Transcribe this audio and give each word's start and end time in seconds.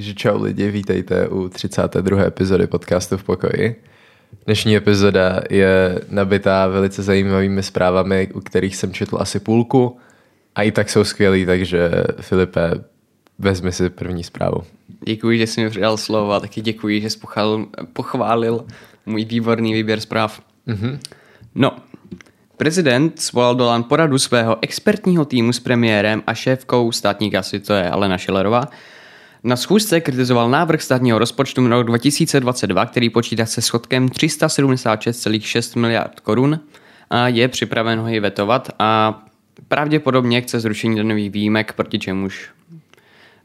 Takže 0.00 0.14
čau 0.14 0.42
lidi, 0.42 0.70
vítejte 0.70 1.28
u 1.28 1.48
32. 1.48 2.24
epizody 2.24 2.66
podcastu 2.66 3.16
v 3.16 3.24
pokoji. 3.24 3.82
Dnešní 4.46 4.76
epizoda 4.76 5.40
je 5.50 6.00
nabitá 6.08 6.66
velice 6.66 7.02
zajímavými 7.02 7.62
zprávami, 7.62 8.28
u 8.34 8.40
kterých 8.40 8.76
jsem 8.76 8.92
četl 8.92 9.16
asi 9.20 9.40
půlku 9.40 9.98
a 10.54 10.62
i 10.62 10.72
tak 10.72 10.90
jsou 10.90 11.04
skvělý, 11.04 11.46
takže 11.46 11.90
Filipe, 12.20 12.70
vezmi 13.38 13.72
si 13.72 13.90
první 13.90 14.24
zprávu. 14.24 14.62
Děkuji, 15.04 15.38
že 15.38 15.46
jsi 15.46 15.64
mi 15.64 15.70
přidal 15.70 15.96
slovo 15.96 16.32
a 16.32 16.40
taky 16.40 16.60
děkuji, 16.60 17.00
že 17.00 17.10
jsi 17.10 17.18
pochválil, 17.18 17.66
pochválil 17.92 18.64
můj 19.06 19.24
výborný 19.24 19.74
výběr 19.74 20.00
zpráv. 20.00 20.40
Mm-hmm. 20.68 20.98
No, 21.54 21.76
prezident 22.56 23.20
svolal 23.20 23.54
do 23.54 23.66
LAN 23.66 23.82
poradu 23.82 24.18
svého 24.18 24.56
expertního 24.62 25.24
týmu 25.24 25.52
s 25.52 25.60
premiérem 25.60 26.22
a 26.26 26.34
šéfkou 26.34 26.92
státní 26.92 27.30
kasy, 27.30 27.60
to 27.60 27.72
je 27.72 27.90
Alena 27.90 28.18
Šilerová, 28.18 28.68
na 29.44 29.56
schůzce 29.56 30.00
kritizoval 30.00 30.50
návrh 30.50 30.82
státního 30.82 31.18
rozpočtu 31.18 31.68
na 31.68 31.76
rok 31.76 31.86
2022, 31.86 32.86
který 32.86 33.10
počítá 33.10 33.46
se 33.46 33.62
schodkem 33.62 34.08
376,6 34.08 35.80
miliard 35.80 36.20
korun 36.20 36.60
a 37.10 37.28
je 37.28 37.48
připraven 37.48 37.98
ho 37.98 38.08
i 38.08 38.20
vetovat 38.20 38.70
a 38.78 39.22
pravděpodobně 39.68 40.40
chce 40.40 40.60
zrušení 40.60 40.96
danových 40.96 41.30
výjimek, 41.30 41.72
proti 41.72 41.98
čemuž 41.98 42.50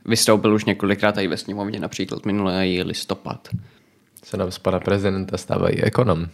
vystoupil 0.06 0.54
už 0.54 0.66
několikrát 0.66 1.18
i 1.18 1.28
ve 1.28 1.38
sněmovně, 1.38 1.80
například 1.80 2.26
minulý 2.26 2.84
listopad. 2.84 3.48
Se 4.24 4.38
nám 4.38 4.52
z 4.52 4.60
pana 4.60 4.80
prezidenta 4.80 5.38
stává 5.38 5.70
i 5.70 5.82
ekonom. 5.82 6.26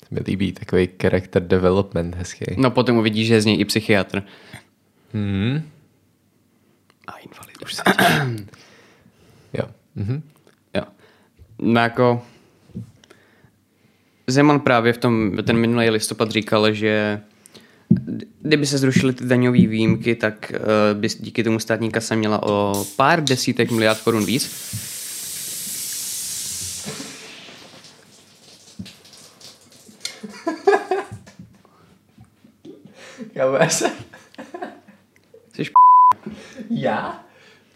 To 0.00 0.06
mi 0.10 0.20
líbí, 0.26 0.52
takový 0.52 0.88
character 1.02 1.42
development 1.46 2.14
hezký. 2.14 2.44
No 2.56 2.70
potom 2.70 2.96
uvidíš, 2.96 3.26
že 3.26 3.34
je 3.34 3.40
z 3.40 3.44
něj 3.44 3.60
i 3.60 3.64
psychiatr. 3.64 4.22
Hmm. 5.12 5.62
A 7.06 7.12
invalid 7.16 7.62
už 7.62 7.74
se 7.74 7.82
Mhm. 9.96 10.22
Jo. 10.74 10.82
No 11.58 11.80
jako 11.80 12.22
Zeman 14.26 14.60
právě 14.60 14.92
v 14.92 14.98
tom, 14.98 15.36
ten 15.42 15.56
minulý 15.56 15.90
listopad 15.90 16.30
říkal, 16.30 16.72
že 16.72 17.20
kdyby 18.42 18.66
se 18.66 18.78
zrušily 18.78 19.12
ty 19.12 19.24
daňové 19.24 19.58
výjimky, 19.58 20.14
tak 20.14 20.52
uh, 20.54 21.00
by 21.00 21.08
díky 21.20 21.44
tomu 21.44 21.58
státní 21.58 21.90
kasa 21.90 22.14
měla 22.14 22.42
o 22.42 22.84
pár 22.96 23.24
desítek 23.24 23.70
miliard 23.70 24.00
korun 24.00 24.24
víc. 24.24 24.50
Já 33.34 33.68
se... 33.68 33.90
Jsi 35.52 35.64
Já? 36.70 37.24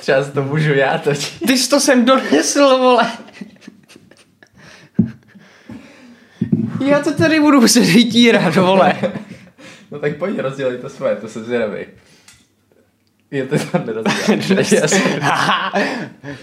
Třeba 0.09 0.25
to 0.25 0.43
můžu 0.43 0.73
já 0.73 0.99
točit. 0.99 1.47
Ty 1.47 1.59
jsi 1.59 1.71
to 1.71 1.81
sem 1.81 2.05
donesl, 2.05 2.79
vole. 2.79 3.13
Já 6.81 7.01
to 7.03 7.15
tady 7.15 7.41
budu 7.41 7.61
muset 7.61 7.81
vytírat, 7.81 8.57
vole. 8.57 8.97
No 9.91 9.99
tak 9.99 10.17
pojď, 10.17 10.39
rozdělej 10.39 10.79
to 10.79 10.89
svoje, 10.89 11.17
to 11.17 11.29
se 11.29 11.45
zvědavej. 11.45 11.87
Je 13.31 13.47
to 13.47 13.59
tam 13.59 13.87
nerozdělej. 13.87 14.41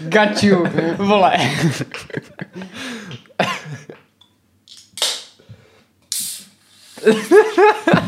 Got 0.00 0.42
you, 0.42 0.66
vole. 0.96 1.36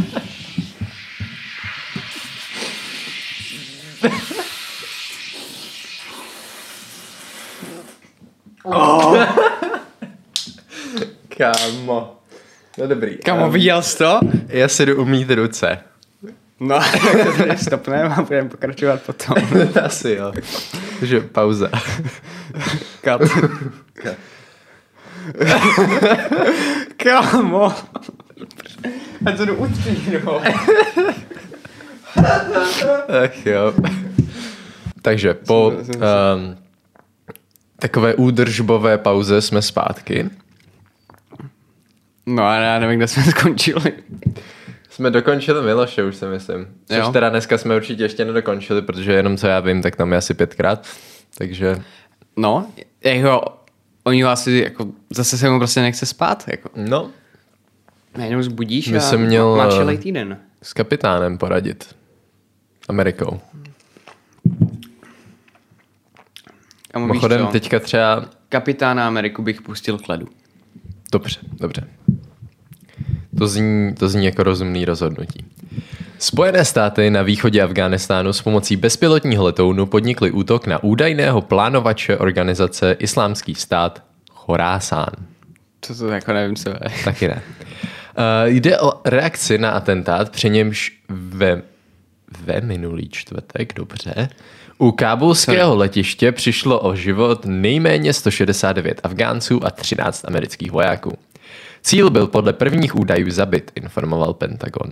Kámo. 11.38 12.16
No 12.78 12.86
dobrý. 12.86 13.18
Kamo, 13.18 13.46
Um, 13.46 13.52
viděl 13.52 13.82
jsi 13.82 13.98
to? 13.98 14.20
Já 14.48 14.68
si 14.68 14.86
jdu 14.86 14.96
umít 15.02 15.30
ruce. 15.30 15.78
No, 16.60 16.78
tak 17.48 17.58
stopneme 17.58 18.14
a 18.14 18.22
budeme 18.22 18.48
pokračovat 18.48 19.02
potom. 19.02 19.36
Asi 19.84 20.10
jo. 20.10 20.32
Takže 21.00 21.20
pauza. 21.20 21.70
Kat. 23.00 23.20
Kámo. 26.96 27.64
A 29.26 29.32
to 29.36 29.44
jdu 29.44 29.54
utřínu. 29.54 30.20
Ach 33.24 33.46
jo. 33.46 33.74
Takže 35.02 35.34
po 35.34 35.68
um, 35.68 36.56
takové 37.78 38.14
údržbové 38.14 38.98
pauze 38.98 39.42
jsme 39.42 39.62
zpátky. 39.62 40.30
No 42.34 42.42
a 42.44 42.54
já 42.56 42.78
nevím, 42.78 42.96
kde 42.98 43.08
jsme 43.08 43.22
skončili. 43.30 43.92
Jsme 44.90 45.10
dokončili 45.10 45.62
Miloše, 45.62 46.04
už 46.04 46.16
si 46.16 46.24
myslím. 46.26 46.66
Což 46.86 46.96
Jo. 46.96 47.12
teda 47.12 47.28
dneska 47.28 47.58
jsme 47.58 47.76
určitě 47.76 48.02
ještě 48.02 48.24
nedokončili, 48.24 48.82
protože 48.82 49.12
jenom 49.12 49.36
co 49.36 49.46
já 49.46 49.60
vím, 49.60 49.82
tak 49.82 49.96
tam 49.96 50.12
je 50.12 50.18
asi 50.18 50.34
pětkrát. 50.34 50.86
Takže 51.38 51.76
No, 52.36 52.66
jako, 53.04 53.40
oni 54.04 54.22
ho 54.22 54.30
asi, 54.30 54.60
jako, 54.64 54.88
zase 55.10 55.38
se 55.38 55.50
mu 55.50 55.58
prostě 55.58 55.80
nechce 55.80 56.06
spát, 56.06 56.44
jako. 56.48 56.70
no, 56.76 57.10
Najednou 58.16 58.42
zbudíš 58.42 58.88
My 58.88 58.96
a 58.96 59.00
jsem 59.00 59.20
měl, 59.20 59.70
týden. 59.98 60.38
s 60.62 60.72
kapitánem 60.72 61.38
poradit. 61.38 61.94
Amerikou. 62.88 63.40
Víš 66.94 67.06
Mimochodem 67.06 67.46
teďka 67.46 67.80
třeba... 67.80 68.24
Kapitána 68.48 69.06
Ameriku 69.06 69.42
bych 69.42 69.62
pustil 69.62 69.98
k 69.98 70.08
ledu. 70.08 70.28
Dobře, 71.12 71.40
dobře. 71.52 71.88
To 73.38 73.48
zní, 73.48 73.94
to 73.94 74.08
zní 74.08 74.24
jako 74.24 74.42
rozumný 74.42 74.84
rozhodnutí. 74.84 75.44
Spojené 76.18 76.64
státy 76.64 77.10
na 77.10 77.22
východě 77.22 77.62
Afghánistánu 77.62 78.32
s 78.32 78.42
pomocí 78.42 78.76
bezpilotního 78.76 79.44
letounu 79.44 79.86
podnikly 79.86 80.30
útok 80.30 80.66
na 80.66 80.82
údajného 80.82 81.40
plánovače 81.40 82.16
organizace 82.16 82.96
Islámský 82.98 83.54
stát 83.54 84.02
Chorásán. 84.30 85.10
To 85.86 85.94
to 85.94 86.08
jako 86.08 86.32
nevím, 86.32 86.56
co 86.56 86.68
je. 86.68 86.78
Taky 87.04 87.28
ne. 87.28 87.42
Uh, 88.18 88.46
jde 88.46 88.80
o 88.80 88.92
reakci 89.04 89.58
na 89.58 89.70
atentát, 89.70 90.30
při 90.30 90.50
němž 90.50 90.92
ve, 91.08 91.62
ve 92.40 92.60
minulý 92.60 93.08
čtvrtek, 93.08 93.74
dobře, 93.74 94.28
u 94.78 94.92
kábulského 94.92 95.76
letiště 95.76 96.32
přišlo 96.32 96.80
o 96.80 96.94
život 96.94 97.42
nejméně 97.44 98.12
169 98.12 99.00
Afgánců 99.04 99.66
a 99.66 99.70
13 99.70 100.24
amerických 100.24 100.72
vojáků. 100.72 101.18
Cíl 101.82 102.10
byl 102.10 102.26
podle 102.26 102.52
prvních 102.52 102.96
údajů 102.96 103.30
zabit, 103.30 103.72
informoval 103.74 104.34
Pentagon. 104.34 104.90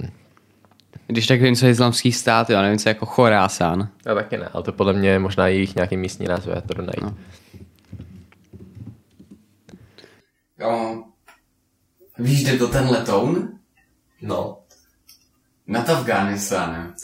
Když 1.06 1.26
tak 1.26 1.42
vím, 1.42 1.56
co 1.56 1.66
je 1.66 1.72
islamský 1.72 2.12
stát, 2.12 2.50
jo, 2.50 2.62
nevím, 2.62 2.78
co 2.78 2.88
je 2.88 2.90
jako 2.90 3.06
Chorásán. 3.06 3.88
Já 4.06 4.14
taky 4.14 4.38
ne, 4.38 4.48
ale 4.52 4.62
to 4.62 4.72
podle 4.72 4.92
mě 4.92 5.08
je 5.08 5.18
možná 5.18 5.48
jejich 5.48 5.74
nějaký 5.74 5.96
místní 5.96 6.26
název, 6.26 6.54
já 6.54 6.60
to 6.60 6.74
jdu 6.74 6.82
najít. 6.82 7.02
No. 7.02 7.16
Jo. 10.58 11.02
Víš, 12.18 12.44
kde 12.44 12.58
to 12.58 12.68
ten 12.68 12.88
letoun? 12.88 13.58
no. 14.22 14.58
Nad 15.66 15.90
Afganistánem. 15.90 16.94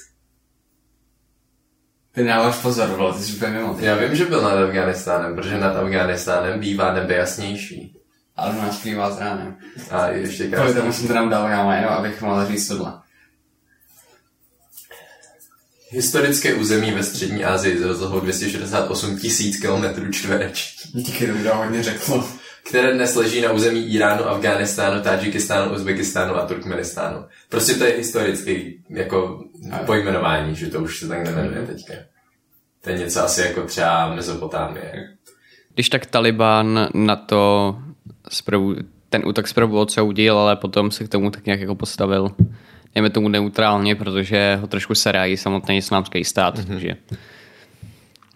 Ty 2.13 2.25
dáváš 2.25 2.57
pozor, 2.57 2.89
vole, 2.89 3.15
ty 3.15 3.19
jsi 3.19 3.37
úplně 3.37 3.53
mimo. 3.53 3.77
Já 3.79 3.97
vím, 3.97 4.17
že 4.17 4.25
byl 4.25 4.43
nad 4.43 4.53
Afganistánem, 4.53 5.37
protože 5.37 5.59
nad 5.59 5.77
Afganistánem 5.77 6.61
bývá 6.61 6.93
nebe 6.93 7.15
jasnější. 7.15 8.02
Ale 8.37 8.55
u 8.57 8.59
nás 8.63 8.81
plývá 8.81 9.11
s 9.11 9.19
ránem. 9.19 9.57
A 9.91 10.07
ještě 10.09 10.49
Kvůli 10.49 10.75
tomu 10.75 10.93
jsem 10.93 11.09
to 11.09 11.15
nám 11.15 11.29
dal, 11.31 11.49
kámo, 11.49 11.73
jenom 11.73 11.91
abych 11.91 12.23
mohl 12.23 12.47
říct 12.47 12.69
tohle. 12.69 12.93
Historické 15.91 16.55
území 16.55 16.91
ve 16.91 17.03
střední 17.03 17.45
Asii 17.45 17.79
s 17.79 17.83
rozlohou 17.83 18.21
268 18.21 19.19
tisíc 19.19 19.61
km 19.61 20.13
čtverečních, 20.13 21.05
Díky, 21.07 21.27
to 21.27 21.33
mi 21.33 21.49
hodně 21.49 21.83
řekl. 21.83 22.25
které 22.65 22.95
dnes 22.95 23.15
leží 23.15 23.41
na 23.41 23.53
území 23.53 23.95
Iránu, 23.95 24.25
Afghánistánu, 24.25 25.03
Tadžikistánu, 25.03 25.75
Uzbekistánu 25.75 26.37
a 26.37 26.47
Turkmenistánu. 26.47 27.25
Prostě 27.49 27.75
to 27.75 27.85
je 27.85 27.97
historický 27.97 28.85
jako 28.91 29.45
pojmenování, 29.87 30.55
že 30.57 30.67
to 30.67 30.81
už 30.81 30.99
se 30.99 31.09
tak 31.09 31.25
nemenuje 31.25 31.67
teďka. 31.67 31.95
To 32.81 32.91
je 32.91 32.99
něco 32.99 33.25
asi 33.25 33.41
jako 33.41 33.63
třeba 33.63 34.15
Mezopotámie. 34.15 34.93
Když 35.75 35.89
tak 35.89 36.07
Taliban 36.07 36.89
na 36.95 37.17
to 37.17 37.77
zprvu, 38.29 38.75
ten 39.09 39.23
útok 39.27 39.49
zprvu 39.49 39.81
odsoudil, 39.81 40.39
ale 40.39 40.57
potom 40.57 40.91
se 40.91 41.05
k 41.05 41.09
tomu 41.09 41.31
tak 41.31 41.47
nějak 41.47 41.61
jako 41.61 41.75
postavil 41.75 42.35
dejme 42.95 43.11
tomu 43.11 43.29
neutrálně, 43.29 43.95
protože 43.95 44.59
ho 44.61 44.67
trošku 44.67 44.95
serají 44.95 45.37
samotný 45.37 45.77
islámský 45.77 46.25
stát, 46.25 46.59
mm-hmm. 46.59 46.67
takže 46.67 46.97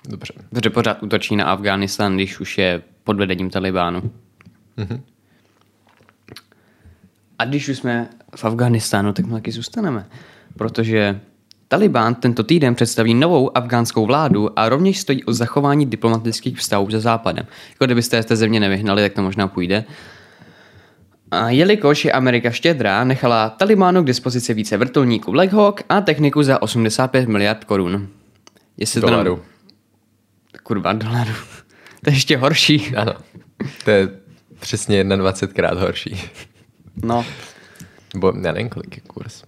Dobře. 0.09 0.33
protože 0.51 0.71
pořád 0.71 1.03
útočí 1.03 1.37
na 1.37 1.45
Afghánistán, 1.45 2.15
když 2.15 2.41
už 2.41 2.59
je 2.59 2.83
pod 3.05 3.17
vedením 3.17 3.51
Talibánu. 3.51 4.01
Mm-hmm. 4.79 5.01
A 7.39 7.45
když 7.45 7.69
už 7.69 7.79
jsme 7.79 8.09
v 8.37 8.45
Afghánistánu, 8.45 9.13
tak 9.13 9.27
my 9.27 9.33
taky 9.33 9.53
zůstaneme, 9.53 10.07
protože 10.57 11.21
Taliban 11.69 12.15
tento 12.15 12.43
týden 12.43 12.75
představí 12.75 13.15
novou 13.15 13.57
afgánskou 13.57 14.07
vládu 14.07 14.59
a 14.59 14.69
rovněž 14.69 14.99
stojí 15.01 15.25
o 15.25 15.33
zachování 15.33 15.87
diplomatických 15.87 16.59
vztahů 16.59 16.91
se 16.91 17.01
Západem. 17.01 17.47
Jako 17.71 17.85
kdybyste 17.85 18.23
z 18.23 18.27
té 18.27 18.37
země 18.37 18.61
nevyhnali, 18.61 19.03
tak 19.03 19.13
to 19.13 19.23
možná 19.23 19.49
půjde. 19.49 19.85
A 21.31 21.51
jelikož 21.51 22.05
je 22.05 22.13
Amerika 22.13 22.51
štědrá, 22.51 23.05
nechala 23.05 23.51
Talibánu 23.51 24.03
k 24.03 24.07
dispozici 24.07 24.55
více 24.55 24.77
vrtulníků 24.77 25.33
Black 25.33 25.53
Hawk 25.53 25.83
a 25.89 26.01
techniku 26.01 26.43
za 26.43 26.63
85 26.63 27.29
miliard 27.29 27.65
korun. 27.65 28.09
Jestli 28.77 29.01
to 29.01 29.07
Dolarů. 29.07 29.37
nám- 29.37 29.45
Kurva, 30.63 30.93
dolarů. 30.93 31.31
to 32.05 32.11
je 32.11 32.17
ještě 32.17 32.37
horší. 32.37 32.97
Ano. 32.97 33.13
To 33.85 33.91
je 33.91 34.09
přesně 34.61 35.05
21 35.05 35.55
krát 35.55 35.79
horší. 35.79 36.21
No. 37.05 37.25
Bo 38.17 38.33
já 38.45 38.53
nevím, 38.53 38.69
kolik 38.69 38.97
je 38.97 39.03
kurz. 39.07 39.43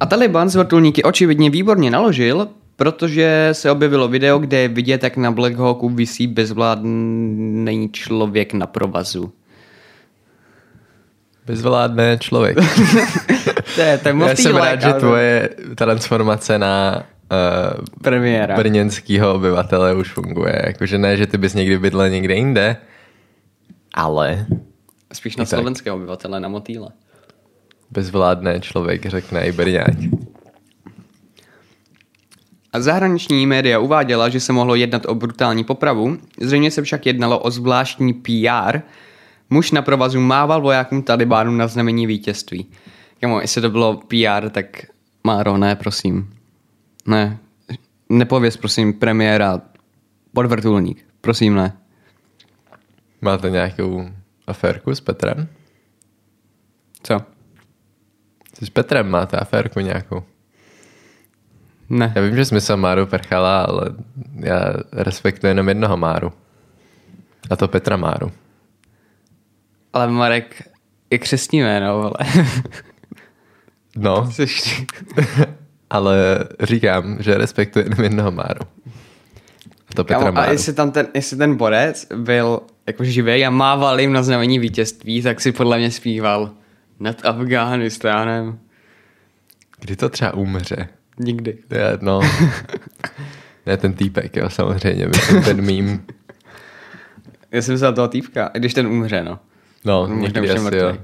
A 0.00 0.06
Taliban 0.06 0.48
z 0.48 0.56
vrtulníky 0.56 1.02
očividně 1.02 1.50
výborně 1.50 1.90
naložil, 1.90 2.48
protože 2.76 3.48
se 3.52 3.70
objevilo 3.70 4.08
video, 4.08 4.38
kde 4.38 4.58
je 4.58 4.68
vidět, 4.68 5.02
jak 5.02 5.16
na 5.16 5.30
Black 5.30 5.56
Hawku 5.56 5.88
visí 5.88 6.26
bezvládný 6.26 7.88
člověk 7.92 8.52
na 8.52 8.66
provazu. 8.66 9.32
Bezvládné 11.46 12.18
člověk. 12.20 12.58
To 13.74 13.82
je, 13.82 13.98
to 13.98 14.08
je 14.08 14.14
Já 14.28 14.36
jsem 14.36 14.56
rád, 14.56 14.82
že 14.82 14.92
tvoje 14.92 15.48
transformace 15.74 16.58
na 16.58 17.02
uh, 17.32 17.84
Premiéra. 18.02 18.56
brněnského 18.56 19.34
obyvatele 19.34 19.94
už 19.94 20.12
funguje. 20.12 20.62
Jakože 20.66 20.98
ne, 20.98 21.16
že 21.16 21.26
ty 21.26 21.38
bys 21.38 21.54
někdy 21.54 21.78
bydlel 21.78 22.08
někde 22.08 22.34
jinde, 22.34 22.76
ale 23.94 24.46
Spíš 25.12 25.36
na 25.36 25.44
slovenské 25.44 25.92
obyvatele, 25.92 26.40
na 26.40 26.48
motýle. 26.48 26.88
Bezvládné 27.90 28.60
člověk 28.60 29.06
řekne 29.06 29.46
i 29.46 29.52
Brňák. 29.52 29.96
A 32.72 32.80
zahraniční 32.80 33.46
média 33.46 33.78
uváděla, 33.78 34.28
že 34.28 34.40
se 34.40 34.52
mohlo 34.52 34.74
jednat 34.74 35.06
o 35.06 35.14
brutální 35.14 35.64
popravu, 35.64 36.18
zřejmě 36.40 36.70
se 36.70 36.82
však 36.82 37.06
jednalo 37.06 37.38
o 37.38 37.50
zvláštní 37.50 38.12
PR. 38.14 38.80
Muž 39.50 39.70
na 39.70 39.82
provazu 39.82 40.20
mával 40.20 40.60
vojákům 40.60 41.02
Talibánu 41.02 41.52
na 41.52 41.66
znamení 41.66 42.06
vítězství. 42.06 42.66
Kamo, 43.20 43.40
jestli 43.40 43.62
to 43.62 43.70
bylo 43.70 43.96
PR, 43.96 44.50
tak 44.50 44.66
Máro, 45.26 45.56
ne, 45.58 45.76
prosím. 45.76 46.34
Ne, 47.06 47.38
nepověz, 48.08 48.56
prosím, 48.56 48.92
premiéra 48.92 49.60
podvrtulník. 50.32 51.06
Prosím, 51.20 51.54
ne. 51.54 51.76
Máte 53.20 53.50
nějakou 53.50 54.08
aférku 54.46 54.94
s 54.94 55.00
Petrem? 55.00 55.48
Co? 57.02 57.35
Ty 58.58 58.66
s 58.66 58.70
Petrem 58.70 59.10
máte 59.10 59.36
aférku 59.36 59.80
nějakou? 59.80 60.22
Ne. 61.88 62.12
Já 62.14 62.22
vím, 62.22 62.36
že 62.36 62.44
jsi 62.44 62.54
myslel 62.54 62.76
Máru 62.76 63.06
Perchala, 63.06 63.62
ale 63.62 63.82
já 64.40 64.72
respektuji 64.92 65.50
jenom 65.50 65.68
jednoho 65.68 65.96
Máru. 65.96 66.32
A 67.50 67.56
to 67.56 67.68
Petra 67.68 67.96
Máru. 67.96 68.32
Ale 69.92 70.08
Marek 70.08 70.62
je 71.10 71.18
křesní 71.18 71.60
jméno, 71.60 72.02
ale... 72.02 72.14
No, 73.98 74.30
ale 75.90 76.44
říkám, 76.62 77.16
že 77.20 77.34
respektuji 77.34 77.84
jenom 77.84 78.04
jednoho 78.04 78.30
Máru. 78.30 78.60
A 79.88 79.94
to 79.94 80.04
Petra 80.04 80.24
Kámo, 80.24 80.38
a 80.38 80.40
Máru. 80.40 80.52
jestli, 80.52 80.72
tam 80.72 80.90
ten, 80.90 81.08
jestli 81.14 81.36
ten 81.36 81.56
borec 81.56 82.06
byl 82.16 82.60
jako 82.86 83.04
živý 83.04 83.46
a 83.46 83.50
mával 83.50 84.00
jim 84.00 84.12
na 84.12 84.22
znamení 84.22 84.58
vítězství, 84.58 85.22
tak 85.22 85.40
si 85.40 85.52
podle 85.52 85.78
mě 85.78 85.90
zpíval 85.90 86.50
nad 87.00 87.24
Afghánistánem. 87.24 88.58
Kdy 89.80 89.96
to 89.96 90.08
třeba 90.08 90.34
umře? 90.34 90.88
Nikdy. 91.18 91.58
Je, 91.70 91.98
no, 92.00 92.20
ne 93.66 93.76
ten 93.76 93.94
týpek, 93.94 94.36
jo, 94.36 94.50
samozřejmě, 94.50 95.06
myslím 95.06 95.42
ten 95.42 95.62
mím. 95.62 96.06
Já 97.50 97.62
jsem 97.62 97.74
myslel 97.74 97.92
toho 97.92 98.08
týpka, 98.08 98.50
když 98.54 98.74
ten 98.74 98.86
umře, 98.86 99.24
no. 99.24 99.38
No, 99.84 100.06
Možná 100.08 100.40
někdy 100.40 100.50
asi, 100.50 100.76
jo. 100.76 100.96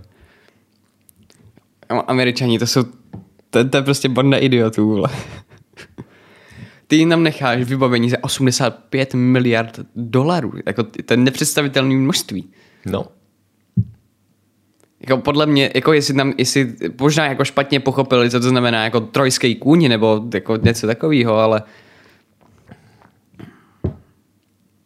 Američani, 2.06 2.58
to 2.58 2.66
jsou, 2.66 2.84
to, 3.50 3.68
to 3.68 3.76
je 3.76 3.82
prostě 3.82 4.08
banda 4.08 4.38
idiotů, 4.38 4.88
vole. 4.88 5.08
Ty 6.86 6.96
jim 6.96 7.08
tam 7.08 7.22
necháš 7.22 7.62
vybavení 7.62 8.10
za 8.10 8.16
85 8.20 9.14
miliard 9.14 9.80
dolarů. 9.96 10.52
Jako, 10.66 10.82
to 10.82 11.12
je 11.12 11.16
nepředstavitelné 11.16 11.94
množství. 11.94 12.50
No, 12.86 13.04
Jako 15.08 15.16
podle 15.16 15.46
mě, 15.46 15.70
jako 15.75 15.93
jestli 15.93 16.14
tam, 16.14 16.32
jestli 16.38 16.75
možná 17.00 17.26
jako 17.26 17.44
špatně 17.44 17.81
pochopili, 17.81 18.31
co 18.31 18.40
to 18.40 18.49
znamená 18.49 18.84
jako 18.84 19.00
trojský 19.00 19.54
kůň 19.54 19.88
nebo 19.88 20.25
jako 20.34 20.56
něco 20.56 20.87
takového, 20.87 21.37
ale 21.38 21.62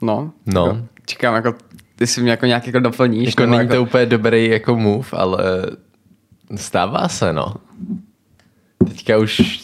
no, 0.03 0.33
No. 0.47 0.67
Jako, 0.67 0.79
čekám 1.07 1.35
jako, 1.35 1.55
ty 1.97 2.07
si 2.07 2.21
mě 2.21 2.31
jako 2.31 2.47
nějak 2.47 2.67
jako 2.67 2.81
doplníš. 2.81 3.29
jako 3.29 3.47
není 3.47 3.63
jako, 3.63 3.75
to 3.75 3.83
úplně 3.83 4.07
dobrý 4.07 4.49
jako 4.49 4.77
move, 4.77 5.09
ale 5.13 5.67
stává 6.57 7.09
se, 7.09 7.33
no. 7.33 7.55
Teďka 8.89 9.19
už 9.19 9.61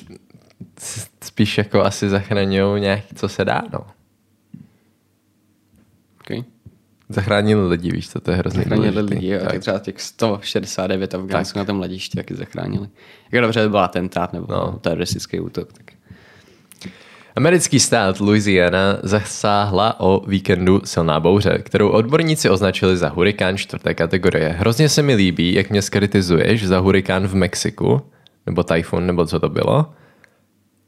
spíš 1.21 1.59
jako 1.59 1.85
asi 1.85 2.09
zachraňují 2.09 2.81
nějak, 2.81 3.01
co 3.15 3.29
se 3.29 3.45
dá, 3.45 3.63
no. 3.73 3.87
okay. 6.21 6.45
Zachránili 7.13 7.69
lidi, 7.69 7.91
víš 7.91 8.11
co, 8.11 8.21
to 8.21 8.31
je 8.31 8.37
hrozně 8.37 8.59
Zachránili 8.59 8.91
důležitý. 8.91 9.15
lidi, 9.15 9.29
jo, 9.29 9.41
tak. 9.41 9.53
Tak. 9.53 9.61
třeba 9.61 9.79
těch 9.79 10.01
169 10.01 11.15
Afgánců 11.15 11.59
na 11.59 11.65
tom 11.65 11.81
letišti 11.81 12.17
taky 12.17 12.35
zachránili. 12.35 12.89
Jako 13.33 13.43
dobře, 13.43 13.63
to 13.63 13.71
byl 13.71 13.79
atentát 13.81 14.33
nebo 14.33 14.47
no. 14.51 14.79
teroristický 14.81 15.41
útok. 15.41 15.73
Tak. 15.73 15.87
Americký 17.37 17.81
stát 17.81 18.21
Louisiana 18.21 18.99
zasáhla 19.03 20.01
o 20.01 20.27
víkendu 20.27 20.81
silná 20.85 21.21
bouře, 21.21 21.59
kterou 21.59 21.89
odborníci 21.89 22.51
označili 22.51 22.97
za 22.97 23.09
hurikán 23.09 23.57
čtvrté 23.57 23.95
kategorie. 23.95 24.49
Hrozně 24.49 24.89
se 24.89 25.03
mi 25.03 25.15
líbí, 25.15 25.55
jak 25.55 25.71
mě 25.71 25.83
skritizuješ 25.83 26.67
za 26.67 26.79
hurikán 26.79 27.27
v 27.27 27.35
Mexiku, 27.35 28.03
nebo 28.47 28.63
tajfun, 28.63 29.07
nebo 29.07 29.27
co 29.27 29.41
to 29.41 29.49
bylo, 29.49 29.87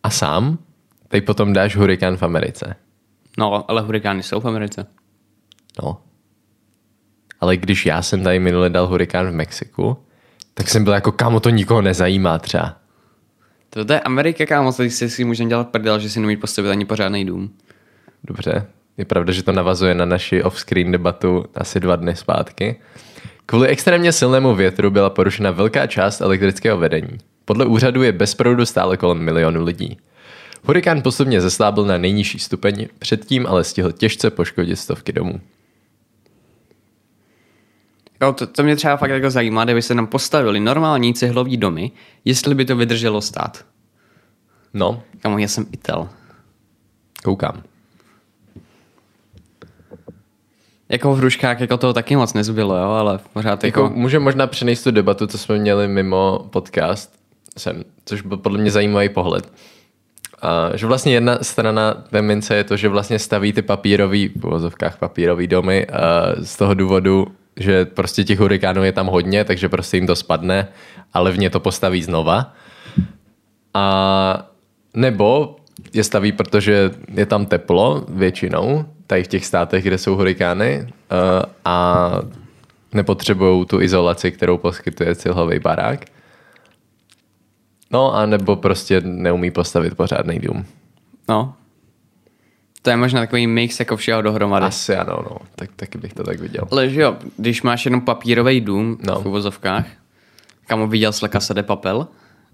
a 0.02 0.10
sám 0.10 0.58
teď 1.08 1.24
potom 1.24 1.52
dáš 1.52 1.76
hurikán 1.76 2.16
v 2.16 2.22
Americe. 2.22 2.76
No, 3.38 3.70
ale 3.70 3.80
hurikány 3.80 4.22
jsou 4.22 4.40
v 4.40 4.44
Americe. 4.44 4.86
No. 5.82 5.98
Ale 7.44 7.56
když 7.56 7.86
já 7.86 8.02
jsem 8.02 8.22
tady 8.22 8.38
minule 8.38 8.70
dal 8.70 8.86
hurikán 8.86 9.26
v 9.26 9.34
Mexiku, 9.34 9.96
tak 10.54 10.68
jsem 10.68 10.84
byl 10.84 10.92
jako, 10.92 11.12
kámo, 11.12 11.40
to 11.40 11.50
nikoho 11.50 11.82
nezajímá 11.82 12.38
třeba. 12.38 12.76
To, 13.70 13.92
je 13.92 14.00
Amerika, 14.00 14.46
kámo, 14.46 14.72
tady 14.72 14.90
si, 14.90 15.10
si 15.10 15.24
můžeme 15.24 15.48
dělat 15.48 15.68
prdel, 15.68 15.98
že 15.98 16.10
si 16.10 16.20
nemůže 16.20 16.36
postavit 16.36 16.70
ani 16.70 16.84
pořádný 16.84 17.24
dům. 17.24 17.50
Dobře, 18.24 18.66
je 18.96 19.04
pravda, 19.04 19.32
že 19.32 19.42
to 19.42 19.52
navazuje 19.52 19.94
na 19.94 20.04
naši 20.04 20.42
off-screen 20.42 20.92
debatu 20.92 21.44
asi 21.54 21.80
dva 21.80 21.96
dny 21.96 22.16
zpátky. 22.16 22.80
Kvůli 23.46 23.68
extrémně 23.68 24.12
silnému 24.12 24.54
větru 24.54 24.90
byla 24.90 25.10
porušena 25.10 25.50
velká 25.50 25.86
část 25.86 26.20
elektrického 26.20 26.78
vedení. 26.78 27.18
Podle 27.44 27.66
úřadu 27.66 28.02
je 28.02 28.12
bez 28.12 28.34
proudu 28.34 28.66
stále 28.66 28.96
kolem 28.96 29.18
milionu 29.18 29.64
lidí. 29.64 29.98
Hurikán 30.62 31.02
postupně 31.02 31.40
zeslábil 31.40 31.84
na 31.84 31.98
nejnižší 31.98 32.38
stupeň, 32.38 32.86
předtím 32.98 33.46
ale 33.46 33.64
stihl 33.64 33.92
těžce 33.92 34.30
poškodit 34.30 34.76
stovky 34.76 35.12
domů. 35.12 35.40
Jo, 38.24 38.32
to, 38.32 38.46
to 38.46 38.62
mě 38.62 38.76
třeba 38.76 38.96
fakt 38.96 39.10
jako 39.10 39.30
zajímá, 39.30 39.64
kdyby 39.64 39.82
se 39.82 39.94
nám 39.94 40.06
postavili 40.06 40.60
normální 40.60 41.14
cihlový 41.14 41.56
domy, 41.56 41.90
jestli 42.24 42.54
by 42.54 42.64
to 42.64 42.76
vydrželo 42.76 43.20
stát. 43.20 43.64
No, 44.74 45.02
Kamo, 45.22 45.38
já 45.38 45.48
jsem 45.48 45.66
Ital. 45.72 46.08
koukám. 47.24 47.62
Jako 50.88 51.14
v 51.14 51.18
hruškách 51.18 51.60
jako 51.60 51.76
toho 51.76 51.92
taky 51.92 52.16
moc 52.16 52.34
nezbylo, 52.34 52.76
jo, 52.76 52.88
ale 52.90 53.18
pořád 53.32 53.64
jako... 53.64 53.82
Jako, 53.82 53.94
můžeme 53.94 54.24
možná 54.24 54.46
přenést 54.46 54.82
tu 54.82 54.90
debatu, 54.90 55.26
co 55.26 55.38
jsme 55.38 55.58
měli 55.58 55.88
mimo 55.88 56.48
podcast 56.50 57.12
sem, 57.58 57.84
což 58.04 58.22
byl 58.22 58.36
podle 58.36 58.58
mě 58.58 58.70
zajímavý 58.70 59.08
pohled. 59.08 59.52
A, 60.42 60.76
že 60.76 60.86
vlastně 60.86 61.12
jedna 61.12 61.38
strana 61.42 61.94
té 61.94 62.22
mince 62.22 62.54
je 62.54 62.64
to, 62.64 62.76
že 62.76 62.88
vlastně 62.88 63.18
staví 63.18 63.52
ty 63.52 63.62
papírový, 63.62 64.28
v 64.36 64.44
uvozovkách 64.44 64.98
papírový 64.98 65.46
domy 65.46 65.86
a 65.86 66.32
z 66.42 66.56
toho 66.56 66.74
důvodu, 66.74 67.26
že 67.56 67.84
prostě 67.84 68.24
těch 68.24 68.38
hurikánů 68.38 68.84
je 68.84 68.92
tam 68.92 69.06
hodně, 69.06 69.44
takže 69.44 69.68
prostě 69.68 69.96
jim 69.96 70.06
to 70.06 70.16
spadne 70.16 70.68
a 71.12 71.20
levně 71.20 71.50
to 71.50 71.60
postaví 71.60 72.02
znova. 72.02 72.54
A 73.74 74.50
nebo 74.94 75.56
je 75.92 76.04
staví, 76.04 76.32
protože 76.32 76.90
je 77.14 77.26
tam 77.26 77.46
teplo 77.46 78.04
většinou, 78.08 78.84
tady 79.06 79.24
v 79.24 79.28
těch 79.28 79.46
státech, 79.46 79.84
kde 79.84 79.98
jsou 79.98 80.16
hurikány 80.16 80.82
uh, 80.82 80.88
a 81.64 82.10
nepotřebují 82.92 83.66
tu 83.66 83.80
izolaci, 83.80 84.32
kterou 84.32 84.58
poskytuje 84.58 85.14
cihlový 85.14 85.58
barák. 85.58 86.04
No 87.90 88.14
a 88.14 88.26
nebo 88.26 88.56
prostě 88.56 89.00
neumí 89.00 89.50
postavit 89.50 89.94
pořádný 89.94 90.38
dům. 90.38 90.64
No. 91.28 91.54
To 92.84 92.90
je 92.90 92.96
možná 92.96 93.20
takový 93.20 93.46
mix 93.46 93.80
jako 93.80 93.96
všeho 93.96 94.22
dohromady. 94.22 94.66
Asi 94.66 94.96
ano, 94.96 95.18
no. 95.30 95.36
Tak, 95.56 95.70
taky 95.76 95.98
bych 95.98 96.12
to 96.12 96.24
tak 96.24 96.40
viděl. 96.40 96.64
Ale 96.70 96.88
že 96.90 97.00
jo, 97.00 97.16
když 97.36 97.62
máš 97.62 97.84
jenom 97.84 98.00
papírový 98.00 98.60
dům 98.60 98.98
No. 99.06 99.20
v 99.20 99.26
uvozovkách, 99.26 99.86
kam 100.66 100.90
viděl 100.90 101.12
La 101.22 101.28
Casa 101.28 101.54
de 101.54 101.62
Papel? 101.62 102.06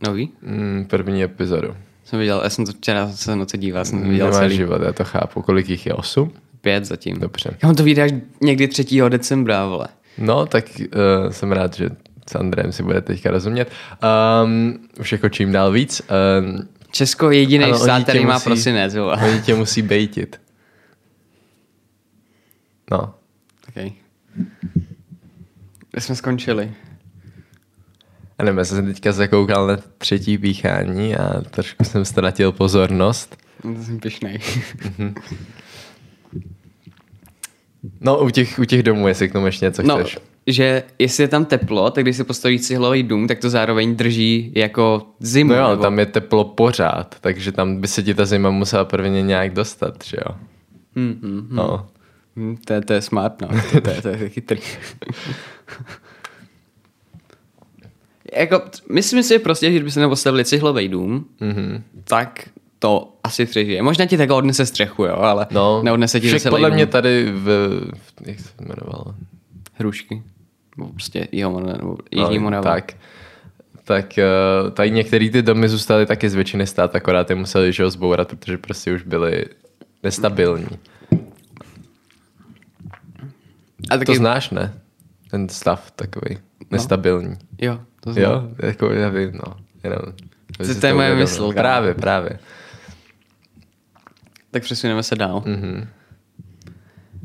Nový? 0.07 0.31
Mm, 0.43 0.87
první 0.91 1.23
epizodu. 1.23 1.75
Jsem 2.05 2.19
viděl, 2.19 2.41
já 2.45 2.51
jsem 2.51 2.67
to 2.67 2.73
včera 2.73 3.09
se 3.13 3.37
to 3.47 3.57
díval, 3.57 3.85
jsem 3.85 4.03
to 4.03 4.09
viděl 4.09 4.27
Nemá 4.27 4.39
celý. 4.39 4.57
život, 4.57 4.83
já 4.83 4.93
to 4.93 5.05
chápu. 5.05 5.43
Kolik 5.43 5.69
jich 5.69 5.87
je? 5.87 5.93
Osm? 5.95 6.33
Pět 6.61 6.85
zatím. 6.85 7.19
Dobře. 7.19 7.51
Já 7.63 7.69
mám 7.69 7.75
to 7.77 7.83
vyjde 7.85 8.03
až 8.03 8.11
někdy 8.43 8.69
3. 8.69 8.85
decembra, 9.09 9.67
vole. 9.67 9.89
No, 10.19 10.47
tak 10.47 10.65
uh, 10.79 11.31
jsem 11.31 11.53
rád, 11.53 11.75
že 11.75 11.91
s 12.31 12.35
Andrejem 12.35 12.73
si 12.73 12.83
bude 12.83 13.01
teďka 13.01 13.31
rozumět. 13.31 13.69
Um, 14.45 14.79
už 15.01 15.13
jako 15.13 15.29
čím 15.29 15.53
dál 15.53 15.73
víc. 15.73 16.03
Um, 16.41 16.69
Česko 16.91 17.31
je 17.31 17.39
jediný 17.41 17.75
stát, 17.75 18.03
který 18.03 18.25
má 18.25 18.35
musí- 18.35 18.45
prosinec, 18.45 18.95
vole. 18.95 19.17
oni 19.17 19.41
tě 19.43 19.55
musí 19.55 19.83
bejtit. 19.83 20.41
No. 22.91 23.15
Okay. 23.69 23.93
Kde 25.91 26.01
jsme 26.01 26.17
skončili? 26.17 26.73
A 28.39 28.43
nevím, 28.45 28.59
já 28.59 28.65
jsem 28.65 28.77
se 28.87 28.93
teďka 28.95 29.13
zakoukal 29.13 29.67
na 29.67 29.77
třetí 29.99 30.39
píchání 30.39 31.17
a 31.17 31.41
trošku 31.41 31.85
jsem 31.85 32.05
ztratil 32.05 32.53
pozornost. 32.53 33.37
No, 33.65 33.75
to 33.75 33.83
jsem 33.83 34.01
pišnej. 34.01 34.39
No, 38.01 38.19
u 38.19 38.31
těch, 38.31 38.59
u 38.59 38.65
těch 38.65 38.83
domů, 38.83 39.09
jestli 39.09 39.29
k 39.29 39.33
tomu 39.33 39.47
ještě 39.47 39.65
něco 39.67 39.83
No, 39.83 39.99
chceš. 39.99 40.19
Že 40.53 40.83
jestli 40.99 41.25
je 41.25 41.29
tam 41.29 41.45
teplo, 41.45 41.91
tak 41.91 42.05
když 42.05 42.17
si 42.17 42.25
postaví 42.25 42.59
cihlový 42.59 43.03
dům, 43.03 43.29
tak 43.29 43.39
to 43.39 43.51
zároveň 43.51 43.97
drží 43.97 44.53
jako 44.55 45.03
zimu. 45.21 45.51
No 45.51 45.57
jo, 45.57 45.71
nebo... 45.71 45.83
tam 45.83 45.99
je 45.99 46.07
teplo 46.07 46.45
pořád, 46.45 47.17
takže 47.21 47.53
tam 47.53 47.81
by 47.81 47.89
se 47.89 48.03
ti 48.03 48.15
ta 48.15 48.25
zima 48.25 48.51
musela 48.51 48.85
prvně 48.85 49.23
nějak 49.23 49.55
dostat, 49.55 50.05
že 50.05 50.17
jo? 50.27 50.35
Hmm, 50.97 51.19
hmm, 51.23 51.39
hmm. 51.39 51.57
No. 51.57 51.87
Hm, 52.37 52.57
to, 52.65 52.73
je, 52.73 52.81
to 52.81 52.93
je 52.93 53.03
smart, 53.03 53.41
no. 53.43 53.49
To, 53.73 53.81
to, 53.81 53.91
je, 53.91 54.03
to 54.03 54.09
je 54.09 54.29
chytrý. 54.29 54.61
jako, 58.37 58.63
myslím 58.91 59.23
si 59.23 59.39
prostě, 59.39 59.67
že 59.67 59.77
kdyby 59.77 59.91
se 59.91 60.01
nepostavili 60.01 60.45
cihlový 60.45 60.89
dům, 60.89 61.25
mm-hmm. 61.41 61.83
tak 62.05 62.49
to 62.79 63.13
asi 63.25 63.47
přežije. 63.47 63.83
Možná 63.83 64.07
ti 64.07 64.17
takhle 64.17 64.37
odnese 64.37 64.67
střechu, 64.67 65.05
jo, 65.05 65.17
ale 65.17 65.47
No, 65.51 65.83
neodnese 65.83 66.21
ti 66.21 66.29
však 66.29 66.43
celý 66.43 66.51
podle 66.53 66.71
dům. 66.71 66.75
mě 66.75 66.87
tady 66.87 67.33
v, 67.33 67.45
v 67.95 68.13
jak 68.27 68.41
se 68.41 68.49
to 68.57 68.65
jmenovalo? 68.65 69.15
Hrušky. 69.75 70.23
Nebo 70.81 70.93
prostě 70.93 71.29
jeho, 71.33 71.61
nebo 71.61 71.97
Jižní 72.11 72.37
No, 72.39 72.43
Morava. 72.43 72.63
Tak, 72.73 72.93
tak 73.85 74.19
eh, 74.19 74.25
tady 74.73 74.91
některé 74.91 75.31
ty 75.31 75.43
domy 75.43 75.69
zůstaly 75.69 76.07
taky 76.07 76.31
z 76.31 76.35
většiny 76.35 76.67
stát, 76.67 76.95
akorát 76.95 77.31
je 77.31 77.37
museli 77.37 77.73
že 77.73 77.85
ho 77.85 77.91
zbourat, 77.91 78.29
protože 78.29 78.59
prostě 78.59 78.95
už 78.95 79.03
byly 79.03 79.45
nestabilní. 80.03 80.67
A 83.91 83.95
To 83.95 83.99
taky, 83.99 84.17
znáš, 84.17 84.51
ne? 84.51 84.75
Ten 85.31 85.49
stav 85.49 85.91
takový 85.91 86.39
nestabilní. 86.71 87.37
Jo, 87.61 87.81
to 88.01 88.13
znám. 88.13 88.25
Jo, 88.25 88.49
jako 88.63 88.91
já 88.91 89.09
vím, 89.09 89.31
no. 89.33 89.57
Jenom, 89.85 89.99
To- 90.57 90.81
to 90.81 90.87
je 90.87 90.95
moje 90.95 91.15
mysl. 91.15 91.53
Právě, 91.53 91.95
právě. 91.95 92.39
Tak 94.51 94.63
přesuneme 94.63 95.03
se 95.03 95.17
dál. 95.17 95.43
Mhm. 95.47 95.57
Mm-hmm. 95.57 95.87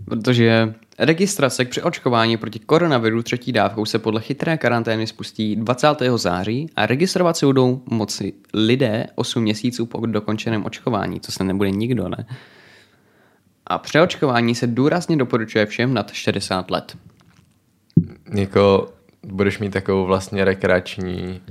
Protože 0.05 0.73
registrace 0.99 1.65
k 1.65 1.69
přeočkování 1.69 2.37
proti 2.37 2.59
koronaviru 2.59 3.23
třetí 3.23 3.51
dávkou 3.51 3.85
se 3.85 3.99
podle 3.99 4.21
chytré 4.21 4.57
karantény 4.57 5.07
spustí 5.07 5.55
20. 5.55 5.87
září 6.15 6.69
a 6.75 6.85
registrovat 6.85 7.37
se 7.37 7.45
budou 7.45 7.81
moci 7.85 8.33
lidé 8.53 9.07
8 9.15 9.43
měsíců 9.43 9.85
po 9.85 10.05
dokončeném 10.05 10.65
očkování, 10.65 11.19
co 11.19 11.31
se 11.31 11.43
nebude 11.43 11.71
nikdo, 11.71 12.09
ne? 12.09 12.25
A 13.67 13.77
přeočkování 13.77 14.55
se 14.55 14.67
důrazně 14.67 15.17
doporučuje 15.17 15.65
všem 15.65 15.93
nad 15.93 16.11
60 16.13 16.71
let. 16.71 16.97
Jako 18.33 18.93
budeš 19.23 19.59
mít 19.59 19.73
takovou 19.73 20.05
vlastně 20.05 20.45
rekreační 20.45 21.41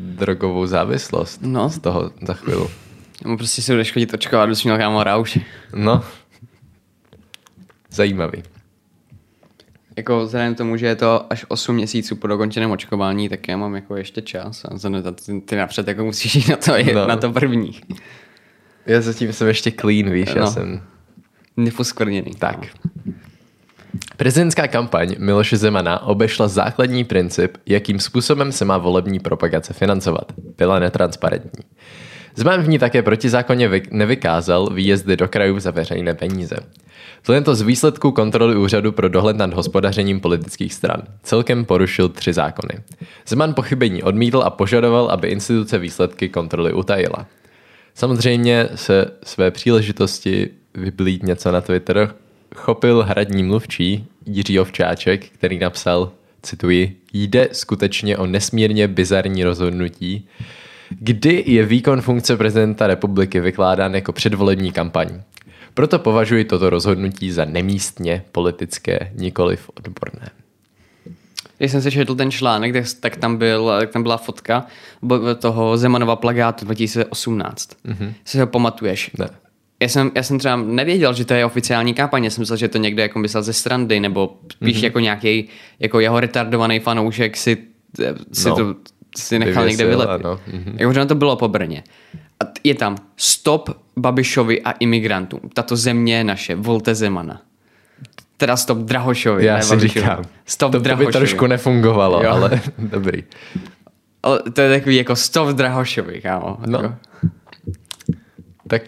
drogovou 0.00 0.66
závislost 0.66 1.40
No. 1.42 1.68
z 1.70 1.78
toho 1.78 2.10
za 2.26 2.34
chvíli. 2.34 2.66
Nebo 3.24 3.36
prostě 3.36 3.62
si 3.62 3.72
budeš 3.72 3.92
chodit 3.92 4.14
očkovat, 4.14 4.50
jsi 4.50 4.68
měl 4.68 4.78
kámo 4.78 5.04
rauš. 5.04 5.38
No. 5.74 6.04
Zajímavý. 7.90 8.42
Jako 9.96 10.20
vzhledem 10.24 10.54
k 10.54 10.58
tomu, 10.58 10.76
že 10.76 10.86
je 10.86 10.96
to 10.96 11.32
až 11.32 11.44
8 11.48 11.74
měsíců 11.76 12.16
po 12.16 12.26
dokončeném 12.26 12.70
očkování, 12.70 13.28
tak 13.28 13.48
já 13.48 13.56
mám 13.56 13.74
jako 13.74 13.96
ještě 13.96 14.22
čas. 14.22 14.64
A 14.64 14.90
ty, 15.12 15.40
ty 15.40 15.56
napřed 15.56 15.88
jako 15.88 16.04
musíš 16.04 16.34
jít 16.34 16.48
na 16.48 16.56
to, 16.56 16.72
No. 16.94 17.06
na 17.06 17.16
to 17.16 17.32
první. 17.32 17.80
Já 18.86 19.00
zatím 19.00 19.32
jsem 19.32 19.48
ještě 19.48 19.72
clean, 19.80 20.10
víš, 20.10 20.28
já 20.34 20.40
No. 20.40 20.50
jsem... 20.50 20.82
Neposkvrněný. 21.56 22.30
Tak. 22.38 22.66
Prezidentská 24.16 24.68
kampaň 24.68 25.14
Miloše 25.18 25.56
Zemana 25.56 26.02
obešla 26.02 26.48
základní 26.48 27.04
princip, 27.04 27.56
jakým 27.66 28.00
způsobem 28.00 28.52
se 28.52 28.64
má 28.64 28.78
volební 28.78 29.20
propagace 29.20 29.72
financovat. 29.72 30.32
Byla 30.58 30.78
netransparentní. 30.78 31.64
Zeman 32.34 32.62
v 32.62 32.68
ní 32.68 32.78
také 32.78 33.02
protizákonně 33.02 33.68
vy- 33.68 33.82
nevykázal 33.90 34.70
výjezdy 34.74 35.16
do 35.16 35.28
krajů 35.28 35.60
za 35.60 35.70
veřejné 35.70 36.14
peníze. 36.14 36.56
Vzhledem 37.22 37.44
to 37.44 37.54
z 37.54 37.62
výsledků 37.62 38.12
kontroly 38.12 38.56
úřadu 38.56 38.92
pro 38.92 39.08
dohled 39.08 39.36
nad 39.36 39.54
hospodařením 39.54 40.20
politických 40.20 40.74
stran. 40.74 41.02
Celkem 41.22 41.64
porušil 41.64 42.08
tři 42.08 42.32
zákony. 42.32 42.74
Zeman 43.26 43.54
pochybení 43.54 44.02
odmítl 44.02 44.42
a 44.44 44.50
požadoval, 44.50 45.08
aby 45.10 45.28
instituce 45.28 45.78
výsledky 45.78 46.28
kontroly 46.28 46.72
utajila. 46.72 47.26
Samozřejmě 47.94 48.68
se 48.74 49.06
své 49.24 49.50
příležitosti 49.50 50.50
vyblít 50.74 51.22
něco 51.22 51.52
na 51.52 51.60
Twitter 51.60 52.14
chopil 52.54 53.02
hradní 53.02 53.42
mluvčí 53.42 54.06
Jiří 54.26 54.60
Ovčáček, 54.60 55.24
který 55.28 55.58
napsal, 55.58 56.12
cituji, 56.42 56.96
jde 57.12 57.48
skutečně 57.52 58.16
o 58.16 58.26
nesmírně 58.26 58.88
bizarní 58.88 59.44
rozhodnutí, 59.44 60.28
kdy 61.00 61.44
je 61.46 61.66
výkon 61.66 62.00
funkce 62.00 62.36
prezidenta 62.36 62.86
republiky 62.86 63.40
vykládán 63.40 63.94
jako 63.94 64.12
předvolební 64.12 64.72
kampaň. 64.72 65.08
Proto 65.74 65.98
považuji 65.98 66.44
toto 66.44 66.70
rozhodnutí 66.70 67.32
za 67.32 67.44
nemístně 67.44 68.24
politické, 68.32 69.12
nikoliv 69.14 69.70
odborné. 69.74 70.28
Když 71.58 71.72
jsem 71.72 71.82
si 71.82 71.90
četl 71.90 72.14
ten 72.14 72.30
článek, 72.30 72.72
tak, 72.72 72.84
tak, 73.00 73.16
tam, 73.16 73.36
byl, 73.36 73.72
tak 73.80 73.90
tam 73.90 74.02
byla 74.02 74.16
fotka 74.16 74.66
toho 75.38 75.76
Zemanova 75.76 76.16
plagátu 76.16 76.64
2018. 76.64 77.70
Mm-hmm. 77.86 78.12
Si 78.24 78.38
ho 78.38 78.46
pamatuješ? 78.46 79.10
Ne. 79.18 79.28
Já 79.80 79.88
jsem, 79.88 80.10
já 80.14 80.22
jsem 80.22 80.38
třeba 80.38 80.56
nevěděl, 80.56 81.14
že 81.14 81.24
to 81.24 81.34
je 81.34 81.44
oficiální 81.44 81.94
kampaně. 81.94 82.26
Já 82.26 82.30
jsem 82.30 82.42
myslel, 82.42 82.56
že 82.56 82.68
to 82.68 82.78
někdo 82.78 83.02
jako 83.02 83.18
myslel 83.18 83.42
ze 83.42 83.52
strandy, 83.52 84.00
nebo 84.00 84.36
spíš 84.52 84.76
mm-hmm. 84.76 84.84
jako 84.84 85.00
nějaký 85.00 85.48
jako 85.80 86.00
jeho 86.00 86.20
retardovaný 86.20 86.80
fanoušek 86.80 87.36
si, 87.36 87.56
si 88.32 88.48
No. 88.48 88.56
to 88.56 88.74
si 89.16 89.38
nechal 89.38 89.66
někde 89.66 89.86
vylepit. 89.86 90.24
ano, 90.24 90.40
mhm. 90.52 90.76
Jako, 90.78 90.92
že 90.92 91.04
to 91.06 91.14
bylo 91.14 91.36
po 91.36 91.48
Brně. 91.48 91.84
A 92.40 92.44
je 92.64 92.74
tam 92.74 92.96
stop 93.16 93.70
Babišovi 93.96 94.62
a 94.62 94.70
imigrantům. 94.70 95.40
Tato 95.54 95.76
země 95.76 96.16
je 96.16 96.24
naše, 96.24 96.54
volte 96.54 96.94
Zemana. 96.94 97.40
Teda 98.36 98.56
stop 98.56 98.78
Drahošovi. 98.78 99.44
Já 99.44 99.56
ne 99.56 99.62
si 99.62 99.68
Babišovi. 99.68 100.00
říkám, 100.00 100.24
Stop 100.46 100.72
to, 100.72 100.80
to 100.80 100.96
by 100.96 101.06
trošku 101.06 101.46
nefungovalo, 101.46 102.22
Jo. 102.22 102.30
ale 102.30 102.60
dobrý. 102.78 103.24
Ale 104.22 104.42
to 104.52 104.60
je 104.60 104.78
takový 104.78 104.96
jako 104.96 105.16
stop 105.16 105.48
Drahošovi, 105.48 106.20
kámo. 106.20 106.58
No. 106.66 106.78
Jako. 106.78 106.94
Tak 108.68 108.82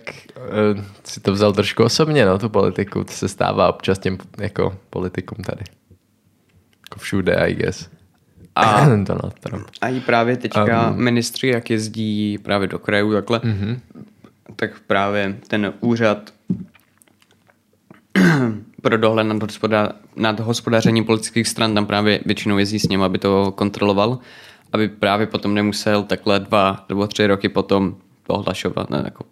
uh, 0.75 0.85
si 1.05 1.21
to 1.21 1.33
vzal 1.33 1.53
trošku 1.53 1.85
osobně, 1.85 2.27
no, 2.27 2.39
tu 2.39 2.49
politiku. 2.49 3.05
To 3.05 3.13
se 3.13 3.29
stává 3.29 3.69
občas 3.69 3.99
těm 3.99 4.19
jako 4.39 4.77
politikům 4.91 5.45
tady. 5.45 5.65
Jako 6.85 6.99
všude, 7.01 7.35
I 7.35 7.55
guess. 7.55 7.89
A- 8.55 8.87
Donald 8.97 9.35
Trump. 9.41 9.67
A 9.81 9.89
i 9.89 10.01
právě 10.01 10.37
teďka 10.37 10.91
Um. 10.91 10.97
ministři, 11.05 11.49
jak 11.49 11.71
jezdí 11.71 12.39
právě 12.39 12.69
do 12.69 12.79
krajů 12.79 13.13
takhle, 13.13 13.39
mm-hmm. 13.39 13.79
tak 14.57 14.81
právě 14.87 15.37
ten 15.49 15.73
úřad 15.81 16.31
pro 18.83 18.99
dohled 18.99 19.25
nad, 19.25 19.43
hospoda- 19.43 19.93
nad 20.17 20.41
hospodařením 20.41 21.05
politických 21.05 21.49
stran 21.49 21.75
tam 21.75 21.87
právě 21.87 22.21
většinou 22.27 22.59
jezdí 22.59 22.79
s 22.79 22.89
ním, 22.89 23.03
aby 23.03 23.19
to 23.19 23.53
kontroloval, 23.53 24.19
aby 24.73 24.89
právě 24.89 25.27
potom 25.27 25.55
nemusel 25.55 26.03
takhle 26.03 26.41
dva 26.41 26.85
nebo 26.89 27.07
tři 27.07 27.27
roky 27.27 27.49
potom 27.49 27.97
to 28.27 28.33
ohlašovat. 28.33 28.91
Ne, 28.91 29.03
jako, 29.05 29.25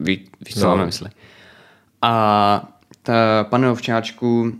ví, 0.00 0.28
víš, 0.46 0.54
co 0.54 0.60
no. 0.60 0.68
mám 0.68 0.78
na 0.78 0.84
mysli. 0.84 1.10
A 2.02 2.68
ta, 3.02 3.46
pane 3.50 3.70
Ovčáčku, 3.70 4.40
uh, 4.40 4.52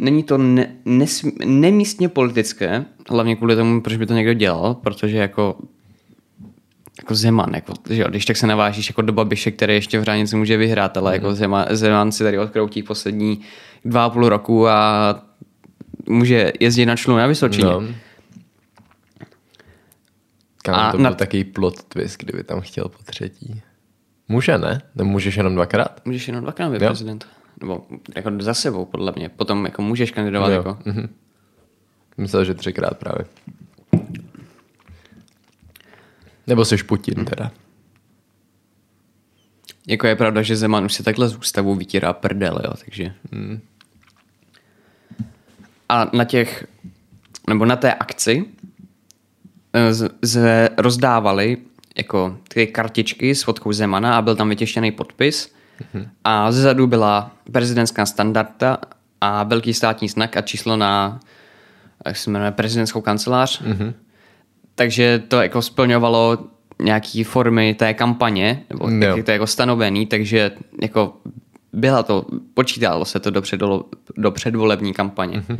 není 0.00 0.22
to 0.22 0.38
ne, 0.38 0.76
nes, 0.84 1.24
nemístně 1.44 2.08
politické, 2.08 2.84
hlavně 3.10 3.36
kvůli 3.36 3.56
tomu, 3.56 3.80
proč 3.80 3.96
by 3.96 4.06
to 4.06 4.14
někdo 4.14 4.32
dělal, 4.34 4.74
protože 4.74 5.16
jako 5.16 5.56
jako 6.98 7.14
Zeman, 7.14 7.54
jako, 7.54 7.72
že 7.90 8.02
jo, 8.02 8.08
když 8.08 8.24
tak 8.24 8.36
se 8.36 8.46
navážíš 8.46 8.88
jako 8.88 9.02
do 9.02 9.12
Babiše, 9.12 9.50
který 9.50 9.74
ještě 9.74 10.00
v 10.00 10.16
něco 10.16 10.36
může 10.36 10.56
vyhrát, 10.56 10.96
ale 10.96 11.12
jako 11.12 11.34
Zeman, 11.34 11.66
Zeman 11.70 12.12
si 12.12 12.24
tady 12.24 12.38
odkroutí 12.38 12.82
poslední 12.82 13.40
dva 13.84 14.04
a 14.04 14.10
půl 14.10 14.28
roku 14.28 14.68
a 14.68 15.22
může 16.08 16.52
jezdit 16.60 16.86
na 16.86 16.96
člunu 16.96 17.18
na 17.18 17.26
Vysočině. 17.26 17.64
No. 17.64 17.82
Kam 20.62 20.74
A 20.74 20.92
to 20.92 20.98
na- 20.98 21.10
byl 21.10 21.16
takový 21.16 21.44
plot 21.44 21.82
twist, 21.84 22.16
kdyby 22.18 22.44
tam 22.44 22.60
chtěl 22.60 22.84
po 22.84 23.02
třetí. 23.04 23.62
Může, 24.28 24.58
ne? 24.58 24.82
Nebo 24.94 25.10
můžeš 25.10 25.36
jenom 25.36 25.54
dvakrát? 25.54 26.00
Můžeš 26.06 26.28
jenom 26.28 26.42
dvakrát 26.42 26.72
být 26.72 26.78
prezident. 26.78 27.26
Nebo 27.60 27.86
jako 28.16 28.30
za 28.38 28.54
sebou, 28.54 28.84
podle 28.84 29.12
mě. 29.16 29.28
Potom 29.28 29.64
jako 29.64 29.82
můžeš 29.82 30.10
kandidovat 30.10 30.48
jako. 30.48 30.78
Mhm. 30.84 31.08
Myslel, 32.16 32.44
že 32.44 32.54
třikrát 32.54 32.98
právě. 32.98 33.24
Nebo 36.46 36.64
jsi 36.64 36.76
Putin 36.76 37.24
teda. 37.24 37.50
Jako 39.86 40.06
je 40.06 40.16
pravda, 40.16 40.42
že 40.42 40.56
Zeman 40.56 40.84
už 40.84 40.94
se 40.94 41.02
takhle 41.02 41.28
z 41.28 41.36
ústavu 41.36 41.74
vytírá 41.74 42.12
prdel, 42.12 42.60
jo, 42.64 42.72
takže... 42.84 43.14
Hmm. 43.32 43.60
A 45.88 46.10
na 46.16 46.24
těch, 46.24 46.66
nebo 47.48 47.64
na 47.64 47.76
té 47.76 47.94
akci 47.94 48.44
eh, 49.72 49.94
z, 49.94 50.08
z, 50.22 50.68
rozdávali 50.78 51.56
jako 51.96 52.38
ty 52.48 52.66
kartičky 52.66 53.34
s 53.34 53.42
fotkou 53.42 53.72
Zemana 53.72 54.16
a 54.16 54.22
byl 54.22 54.36
tam 54.36 54.48
vytěštěný 54.48 54.92
podpis 54.92 55.54
hmm. 55.94 56.06
a 56.24 56.52
zezadu 56.52 56.86
byla 56.86 57.30
prezidentská 57.52 58.06
standarda 58.06 58.78
a 59.20 59.42
velký 59.42 59.74
státní 59.74 60.08
znak 60.08 60.36
a 60.36 60.40
číslo 60.40 60.76
na 60.76 61.20
jak 62.06 62.16
se 62.16 62.30
jmenuje, 62.30 62.50
prezidentskou 62.50 63.00
kancelář. 63.00 63.62
Mm-hmm. 63.62 63.92
Takže 64.74 65.22
to 65.28 65.42
jako 65.42 65.62
splňovalo 65.62 66.38
nějaký 66.82 67.24
formy 67.24 67.74
té 67.74 67.94
kampaně, 67.94 68.62
nebo 68.70 68.90
no. 68.90 69.06
jak 69.06 69.24
to 69.24 69.30
jako 69.30 69.46
stanovený, 69.46 70.06
takže 70.06 70.50
jako 70.82 71.16
byla 71.72 72.02
to, 72.02 72.26
počítalo 72.54 73.04
se 73.04 73.20
to 73.20 73.30
do, 73.30 73.42
do 74.16 74.30
předvolební 74.30 74.94
kampaně. 74.94 75.40
Mm-hmm. 75.40 75.58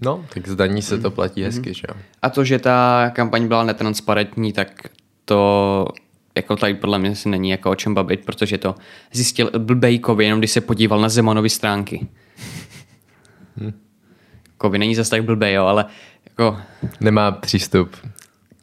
No, 0.00 0.24
tak 0.34 0.48
zdaní 0.48 0.82
se 0.82 0.98
to 0.98 1.10
platí 1.10 1.40
mm-hmm. 1.40 1.44
hezky, 1.44 1.74
že 1.74 1.82
jo. 1.88 1.94
A 2.22 2.30
to, 2.30 2.44
že 2.44 2.58
ta 2.58 3.10
kampaň 3.14 3.48
byla 3.48 3.64
netransparentní, 3.64 4.52
tak 4.52 4.88
to 5.24 5.86
jako 6.38 6.56
tady 6.56 6.74
podle 6.74 6.98
mě 6.98 7.16
si 7.16 7.28
není 7.28 7.50
jako 7.50 7.70
o 7.70 7.74
čem 7.74 7.94
bavit, 7.94 8.24
protože 8.24 8.58
to 8.58 8.74
zjistil 9.12 9.50
Blbejkovi, 9.58 10.24
jenom 10.24 10.38
když 10.38 10.50
se 10.50 10.60
podíval 10.60 11.00
na 11.00 11.08
Zemanovy 11.08 11.50
stránky. 11.50 12.06
Hmm. 13.56 13.72
Kovi 14.58 14.78
není 14.78 14.94
zase 14.94 15.10
tak 15.10 15.24
blbej, 15.24 15.54
jo, 15.54 15.64
ale 15.64 15.84
jako... 16.24 16.58
Nemá 17.00 17.30
přístup 17.30 17.96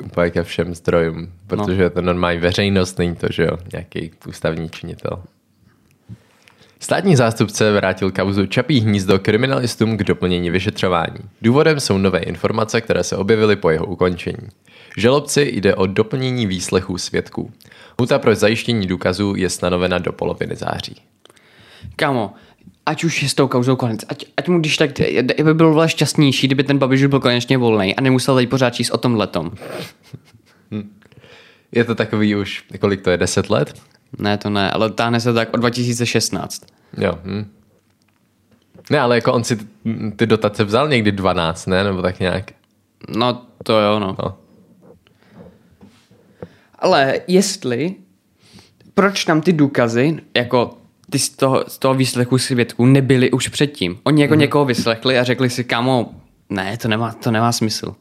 úplně 0.04 0.30
ke 0.30 0.44
všem 0.44 0.76
zdrojům, 0.76 1.32
protože 1.48 1.78
no. 1.78 1.84
je 1.84 1.90
to 1.90 2.02
normální 2.02 2.40
veřejnost, 2.40 3.00
není 3.00 3.16
to, 3.16 3.28
že 3.32 3.44
jo, 3.44 3.58
nějaký 3.74 4.12
ústavní 4.28 4.70
činitel. 4.70 5.24
Státní 6.80 7.16
zástupce 7.16 7.72
vrátil 7.72 8.12
kauzu 8.12 8.46
Čapí 8.46 8.80
hnízdo 8.80 9.20
kriminalistům 9.20 9.98
k 9.98 10.04
doplnění 10.04 10.50
vyšetřování. 10.50 11.18
Důvodem 11.42 11.80
jsou 11.80 11.98
nové 11.98 12.20
informace, 12.20 12.82
které 12.82 13.04
se 13.04 13.18
objevily 13.18 13.56
po 13.56 13.70
jeho 13.70 13.86
ukončení. 13.86 14.50
Žalobci 14.98 15.52
jde 15.56 15.76
o 15.76 15.86
doplnění 15.86 16.48
výslechů 16.48 16.98
svědků. 16.98 17.52
Huta 18.00 18.20
pro 18.20 18.36
zajištění 18.36 18.88
důkazů 18.88 19.34
je 19.38 19.50
stanovena 19.50 19.98
do 19.98 20.12
poloviny 20.12 20.56
září. 20.56 20.96
Kamo, 21.96 22.34
ať 22.86 23.04
už 23.04 23.24
je 23.24 23.30
s 23.30 23.34
tou 23.34 23.48
kauzou 23.48 23.76
konec, 23.76 24.00
ať, 24.10 24.26
ať 24.38 24.48
mu 24.48 24.60
když 24.60 24.78
tak, 24.78 24.92
by 25.44 25.54
byl 25.54 25.74
vle 25.74 25.90
šťastnější, 25.90 26.48
kdyby 26.48 26.64
ten 26.64 26.78
Babiš 26.78 27.06
byl 27.06 27.20
konečně 27.20 27.58
volný 27.58 27.96
a 27.96 28.02
nemusel 28.02 28.36
tady 28.36 28.48
pořád 28.48 28.70
číst 28.70 28.90
o 28.90 28.98
tom 28.98 29.16
letom. 29.16 29.52
Je 31.72 31.84
to 31.84 31.96
takový 31.96 32.36
už, 32.36 32.64
kolik 32.80 33.02
to 33.02 33.10
je, 33.10 33.18
10 33.18 33.50
let? 33.50 33.82
Ne, 34.20 34.38
to 34.38 34.50
ne, 34.50 34.72
ale 34.72 34.90
táhne 34.92 35.20
se 35.20 35.34
tak 35.34 35.54
od 35.54 35.58
2016. 35.58 36.66
Jo. 36.98 37.20
Hm. 37.24 37.52
Ne, 38.90 39.00
ale 39.00 39.16
jako 39.16 39.34
on 39.34 39.44
si 39.44 39.58
ty 40.16 40.26
dotace 40.26 40.64
vzal 40.64 40.90
někdy 40.90 41.12
12, 41.12 41.66
ne? 41.66 41.84
Nebo 41.84 42.02
tak 42.02 42.20
nějak. 42.20 42.52
No, 43.10 43.42
to 43.64 43.80
jo, 43.80 44.00
no. 44.00 44.16
no. 44.24 44.38
Ale 46.80 47.22
jestli, 47.28 47.96
proč 48.94 49.26
tam 49.26 49.42
ty 49.42 49.54
důkazy, 49.54 50.18
jako 50.38 50.78
ty 51.10 51.20
z 51.20 51.30
toho, 51.30 51.64
z 51.68 51.78
toho 51.78 51.94
výslechu 51.94 52.38
svědků 52.38 52.86
nebyly 52.86 53.32
už 53.32 53.48
předtím. 53.48 54.00
Oni 54.04 54.22
jako 54.22 54.34
mm. 54.34 54.40
někoho 54.40 54.66
vyslechli 54.66 55.20
a 55.20 55.24
řekli 55.24 55.50
si, 55.50 55.64
kamo, 55.64 56.14
ne, 56.50 56.78
to 56.78 56.88
nemá, 56.88 57.12
to 57.12 57.32
nemá 57.32 57.52
smysl. 57.52 57.96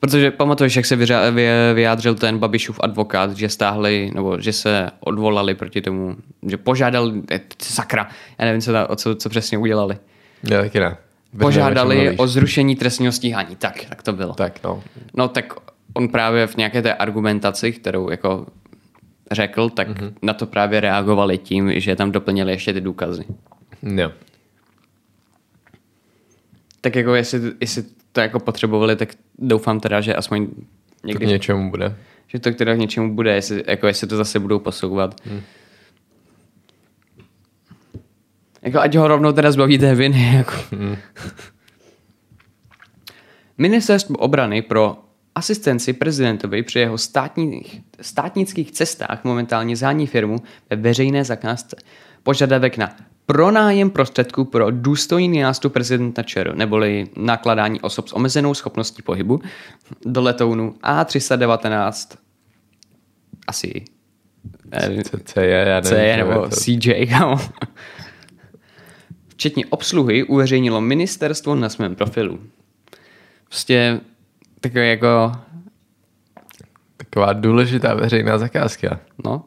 Protože 0.00 0.30
pamatuješ, 0.30 0.76
jak 0.76 0.86
se 0.86 0.96
vyjádřil 1.74 2.14
ten 2.14 2.38
Babišův 2.38 2.80
advokát, 2.82 3.36
že 3.36 3.48
stáhli, 3.48 4.10
nebo 4.14 4.40
že 4.40 4.52
se 4.52 4.90
odvolali 5.00 5.54
proti 5.54 5.80
tomu, 5.80 6.16
že 6.48 6.56
požádal, 6.56 7.12
eh, 7.30 7.40
sakra, 7.58 8.08
já 8.38 8.44
nevím, 8.44 8.60
co, 8.60 8.72
ta, 8.72 8.96
co, 8.96 9.14
co 9.14 9.28
přesně 9.28 9.58
udělali. 9.58 9.98
Já 10.50 10.60
taky 10.60 10.80
ne. 10.80 10.96
Požádali 11.38 12.16
o 12.16 12.26
zrušení 12.26 12.76
trestního 12.76 13.12
stíhání. 13.12 13.56
Tak, 13.56 13.84
tak 13.88 14.02
to 14.02 14.12
bylo. 14.12 14.34
Tak, 14.34 14.62
no. 14.64 14.82
No 15.14 15.28
tak 15.28 15.54
on 15.94 16.08
právě 16.08 16.46
v 16.46 16.56
nějaké 16.56 16.82
té 16.82 16.94
argumentaci, 16.94 17.72
kterou 17.72 18.10
jako 18.10 18.46
řekl, 19.32 19.70
tak 19.70 19.88
mm-hmm. 19.88 20.12
na 20.22 20.32
to 20.34 20.46
právě 20.46 20.80
reagovali 20.80 21.38
tím, 21.38 21.80
že 21.80 21.96
tam 21.96 22.12
doplnili 22.12 22.52
ještě 22.52 22.72
ty 22.72 22.80
důkazy. 22.80 23.24
Jo. 23.82 24.12
Tak 26.80 26.96
jako 26.96 27.14
jestli, 27.14 27.40
jestli 27.60 27.84
to 28.12 28.20
jako 28.20 28.40
potřebovali, 28.40 28.96
tak 28.96 29.08
doufám 29.38 29.80
teda, 29.80 30.00
že 30.00 30.14
aspoň 30.14 30.48
někdy... 31.04 31.26
To 31.26 31.28
k 31.28 31.32
něčemu 31.32 31.70
bude. 31.70 31.96
Že 32.26 32.38
to 32.38 32.50
teda 32.50 32.74
k 32.74 32.78
něčemu 32.78 33.14
bude, 33.14 33.34
jestli, 33.34 33.64
jako 33.66 33.86
jestli 33.86 34.06
to 34.06 34.16
zase 34.16 34.38
budou 34.38 34.58
posouvat. 34.58 35.20
Hmm. 35.24 35.40
Jako 38.62 38.80
ať 38.80 38.94
ho 38.94 39.08
rovnou 39.08 39.32
teda 39.32 39.52
zbaví 39.52 39.78
té 39.78 39.94
viny. 39.94 40.34
Jako. 40.34 40.52
Hmm. 40.72 40.96
Ministerstvo 43.58 44.16
obrany 44.16 44.62
pro 44.62 45.04
asistenci 45.34 45.92
prezidentovi 45.92 46.62
při 46.62 46.78
jeho 46.78 46.98
státních, 46.98 47.80
státnických 48.00 48.72
cestách 48.72 49.24
momentálně 49.24 49.76
zání 49.76 50.06
firmu 50.06 50.36
ve 50.70 50.76
veřejné 50.76 51.24
zakázce. 51.24 51.76
Požadavek 52.22 52.76
na 52.76 52.96
pronájem 53.32 53.90
prostředků 53.90 54.44
pro 54.44 54.70
důstojný 54.70 55.40
nástup 55.40 55.72
prezidenta 55.72 56.22
ČR, 56.22 56.54
neboli 56.54 57.08
nakladání 57.16 57.80
osob 57.80 58.08
s 58.08 58.12
omezenou 58.12 58.54
schopností 58.54 59.02
pohybu 59.02 59.40
do 60.06 60.22
letounu 60.22 60.74
A319 60.82 62.16
asi 63.46 63.84
C 65.24 65.46
je, 65.46 65.64
já 65.68 65.82
C 65.82 66.04
je, 66.04 66.16
nebo 66.16 66.48
CJ, 66.48 67.08
Včetně 69.28 69.66
obsluhy 69.66 70.24
uveřejnilo 70.24 70.80
ministerstvo 70.80 71.54
na 71.54 71.68
svém 71.68 71.94
profilu. 71.94 72.40
Prostě 73.44 74.00
takové 74.60 74.86
jako... 74.86 75.32
Taková 76.96 77.32
důležitá 77.32 77.94
veřejná 77.94 78.38
zakázka. 78.38 79.00
No, 79.24 79.44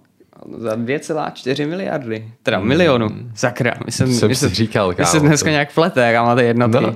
za 0.58 0.76
2,4 0.76 1.70
miliardy. 1.70 2.32
Teda 2.44 2.58
hmm. 2.58 2.68
milionu. 2.68 3.10
Sakra. 3.36 3.74
My 3.86 3.92
jsem, 3.92 4.14
jsem 4.14 4.30
my 4.30 4.36
si 4.36 4.50
říkal, 4.50 4.94
kámo. 4.94 5.10
se 5.10 5.20
dneska 5.20 5.48
to... 5.48 5.52
nějak 5.52 5.74
plete, 5.74 6.12
jak 6.12 6.26
máte 6.26 6.44
jednotky. 6.44 6.84
No. 6.84 6.96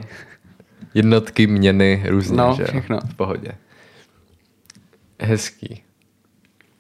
Jednotky, 0.93 1.47
měny, 1.47 2.03
různě, 2.07 2.37
no, 2.37 2.53
že 2.57 2.65
všechno. 2.65 2.99
V 3.09 3.15
pohodě. 3.15 3.51
Hezký. 5.19 5.83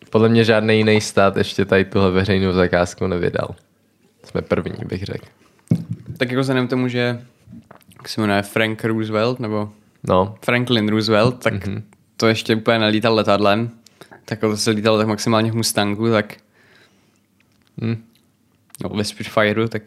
Podle 0.09 0.29
mě 0.29 0.43
žádný 0.43 0.77
jiný 0.77 1.01
stát 1.01 1.37
ještě 1.37 1.65
tady 1.65 1.85
tuhle 1.85 2.11
veřejnou 2.11 2.53
zakázku 2.53 3.07
nevydal. 3.07 3.55
Jsme 4.23 4.41
první, 4.41 4.85
bych 4.85 5.03
řekl. 5.03 5.25
Tak 6.17 6.31
jako 6.31 6.41
vzhledem 6.41 6.67
tomu, 6.67 6.87
že 6.87 7.21
jak 7.97 8.09
se 8.09 8.21
jmenuje 8.21 8.41
Frank 8.41 8.85
Roosevelt, 8.85 9.39
nebo 9.39 9.69
no. 10.03 10.35
Franklin 10.45 10.89
Roosevelt, 10.89 11.43
tak 11.43 11.53
mm-hmm. 11.53 11.81
to 12.17 12.27
ještě 12.27 12.55
úplně 12.55 12.79
nelítal 12.79 13.15
letadlem. 13.15 13.69
Tak 14.25 14.39
to 14.39 14.57
se 14.57 14.71
lítalo 14.71 14.97
tak 14.97 15.07
maximálně 15.07 15.51
v 15.51 15.55
Mustangu, 15.55 16.09
tak 16.09 16.35
Hmm. 17.81 18.03
No, 18.83 18.89
ve 18.89 19.03
Spitfireu, 19.03 19.67
tak... 19.67 19.83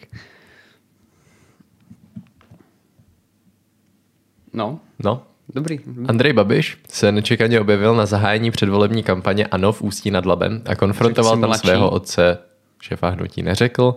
No. 4.53 4.81
No. 4.98 5.22
Dobrý. 5.55 5.79
Andrej 6.09 6.33
Babiš 6.33 6.79
se 6.88 7.12
nečekaně 7.12 7.61
objevil 7.61 7.94
na 7.94 8.07
zahájení 8.07 8.50
předvolební 8.50 9.03
kampaně 9.03 9.46
ANO 9.46 9.72
v 9.72 9.83
Ústí 9.83 10.11
nad 10.11 10.26
Labem 10.26 10.62
a 10.66 10.74
konfrontoval 10.76 11.33
tam 11.33 11.40
mladší. 11.40 11.61
svého 11.61 11.90
otce, 11.90 12.38
šefa 12.81 13.09
hnutí 13.09 13.42
neřekl, 13.42 13.94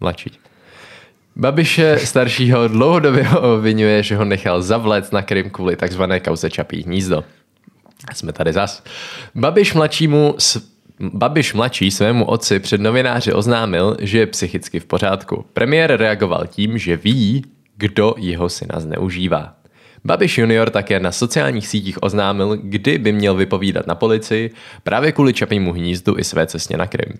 mladší. 0.00 0.38
Babiše 1.36 1.98
staršího 1.98 2.68
dlouhodobě 2.68 3.28
obvinuje, 3.28 4.02
že 4.02 4.16
ho 4.16 4.24
nechal 4.24 4.62
zavlet 4.62 5.12
na 5.12 5.22
Krym 5.22 5.50
kvůli 5.50 5.76
takzvané 5.76 6.20
kauze 6.20 6.50
Čapí 6.50 6.82
hnízdo. 6.82 7.24
Jsme 8.14 8.32
tady 8.32 8.52
zas. 8.52 8.82
Babiš 9.34 9.74
mladšímu 9.74 10.34
Babiš 11.00 11.54
mladší 11.54 11.90
svému 11.90 12.24
otci 12.24 12.58
před 12.58 12.80
novináři 12.80 13.32
oznámil, 13.32 13.96
že 14.00 14.18
je 14.18 14.26
psychicky 14.26 14.80
v 14.80 14.86
pořádku. 14.86 15.44
Premiér 15.52 15.96
reagoval 15.96 16.46
tím, 16.46 16.78
že 16.78 16.96
ví, 16.96 17.44
kdo 17.76 18.14
jeho 18.18 18.48
syna 18.48 18.80
zneužívá. 18.80 19.59
Babiš 20.04 20.38
junior 20.38 20.70
také 20.70 21.00
na 21.00 21.12
sociálních 21.12 21.66
sítích 21.66 22.02
oznámil, 22.02 22.56
kdy 22.62 22.98
by 22.98 23.12
měl 23.12 23.34
vypovídat 23.34 23.86
na 23.86 23.94
policii 23.94 24.50
právě 24.82 25.12
kvůli 25.12 25.32
čapímu 25.32 25.72
hnízdu 25.72 26.18
i 26.18 26.24
své 26.24 26.46
cestě 26.46 26.76
na 26.76 26.86
Krym. 26.86 27.18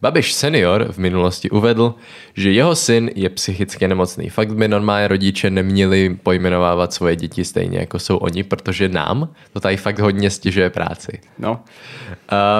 Babiš 0.00 0.32
senior 0.32 0.92
v 0.92 0.98
minulosti 0.98 1.50
uvedl, 1.50 1.94
že 2.34 2.50
jeho 2.50 2.74
syn 2.74 3.10
je 3.14 3.30
psychicky 3.30 3.88
nemocný. 3.88 4.30
Fakt 4.30 4.54
by 4.54 4.68
normálně 4.68 5.08
rodiče 5.08 5.50
neměli 5.50 6.16
pojmenovávat 6.22 6.92
svoje 6.92 7.16
děti 7.16 7.44
stejně, 7.44 7.78
jako 7.78 7.98
jsou 7.98 8.16
oni, 8.16 8.42
protože 8.42 8.88
nám 8.88 9.28
to 9.52 9.60
tady 9.60 9.76
fakt 9.76 9.98
hodně 9.98 10.30
stěžuje 10.30 10.70
práci. 10.70 11.20
No. 11.38 11.60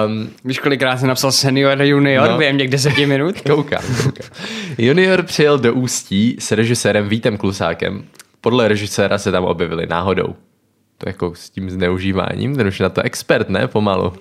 Um, 0.05 0.29
Víš, 0.45 0.59
kolikrát 0.59 0.97
jsem 0.97 1.07
napsal 1.07 1.31
senior 1.31 1.81
a 1.81 1.83
junior 1.83 2.29
no. 2.29 2.37
během 2.37 2.57
těch 2.57 2.69
deseti 2.69 3.05
minut? 3.05 3.41
koukám, 3.49 3.83
koukám. 4.03 4.29
Junior 4.77 5.23
přijel 5.23 5.57
do 5.57 5.73
Ústí 5.73 6.35
s 6.39 6.51
režisérem 6.51 7.09
Vítem 7.09 7.37
Klusákem. 7.37 8.03
Podle 8.45 8.67
režiséra 8.67 9.17
se 9.17 9.31
tam 9.31 9.43
objevili 9.43 9.85
náhodou. 9.85 10.35
To 10.97 11.09
jako 11.09 11.35
s 11.35 11.49
tím 11.49 11.69
zneužíváním, 11.69 12.55
ten 12.55 12.67
už 12.67 12.79
na 12.79 12.89
to 12.89 13.01
expert, 13.01 13.49
ne? 13.49 13.67
Pomalu. 13.67 14.13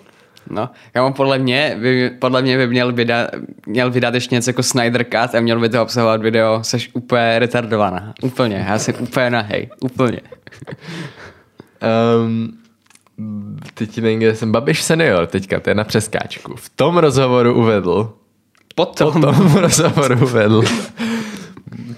No, 0.50 0.70
kámo, 0.92 1.12
podle 1.12 1.38
mě, 1.38 1.76
by, 1.80 2.10
podle 2.18 2.42
mě 2.42 2.56
by 2.56 2.66
měl 2.66 2.92
vydat, 2.92 3.30
měl 3.66 3.90
vydat 3.90 4.14
ještě 4.14 4.34
něco 4.34 4.50
jako 4.50 4.62
Snyder 4.62 5.04
Cut 5.04 5.34
a 5.34 5.40
měl 5.40 5.60
by 5.60 5.68
to 5.68 5.82
obsahovat 5.82 6.22
video, 6.22 6.58
seš 6.62 6.90
úplně 6.92 7.38
retardovaná. 7.38 8.14
Úplně, 8.22 8.64
já 8.68 8.78
jsem 8.78 8.94
úplně 9.00 9.30
nahej, 9.30 9.68
úplně. 9.80 10.20
Um, 12.24 12.58
teď 13.74 13.98
nevím, 13.98 14.18
kde 14.18 14.36
jsem 14.36 14.52
Babiš 14.52 14.82
senior, 14.82 15.26
teďka, 15.26 15.60
to 15.60 15.70
je 15.70 15.74
na 15.74 15.84
přeskáčku. 15.84 16.56
V 16.56 16.68
tom 16.68 16.98
rozhovoru 16.98 17.54
uvedl, 17.54 18.12
Potom, 18.74 19.10
v 19.10 19.20
tom 19.20 19.54
rozhovoru 19.54 20.14
uvedl, 20.22 20.62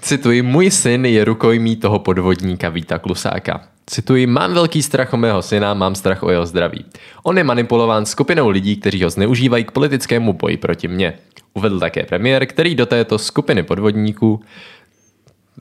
cituji, 0.01 0.41
můj 0.41 0.71
syn 0.71 1.05
je 1.05 1.25
rukojmí 1.25 1.75
toho 1.75 1.99
podvodníka 1.99 2.69
Víta 2.69 2.97
Klusáka. 2.97 3.61
Cituji, 3.85 4.27
mám 4.27 4.53
velký 4.53 4.83
strach 4.83 5.13
o 5.13 5.17
mého 5.17 5.41
syna, 5.41 5.73
mám 5.73 5.95
strach 5.95 6.23
o 6.23 6.31
jeho 6.31 6.45
zdraví. 6.45 6.85
On 7.23 7.37
je 7.37 7.43
manipulován 7.43 8.05
skupinou 8.05 8.49
lidí, 8.49 8.75
kteří 8.75 9.03
ho 9.03 9.09
zneužívají 9.09 9.63
k 9.63 9.71
politickému 9.71 10.33
boji 10.33 10.57
proti 10.57 10.87
mně. 10.87 11.13
Uvedl 11.53 11.79
také 11.79 12.03
premiér, 12.03 12.45
který 12.45 12.75
do 12.75 12.85
této 12.85 13.17
skupiny 13.17 13.63
podvodníků 13.63 14.41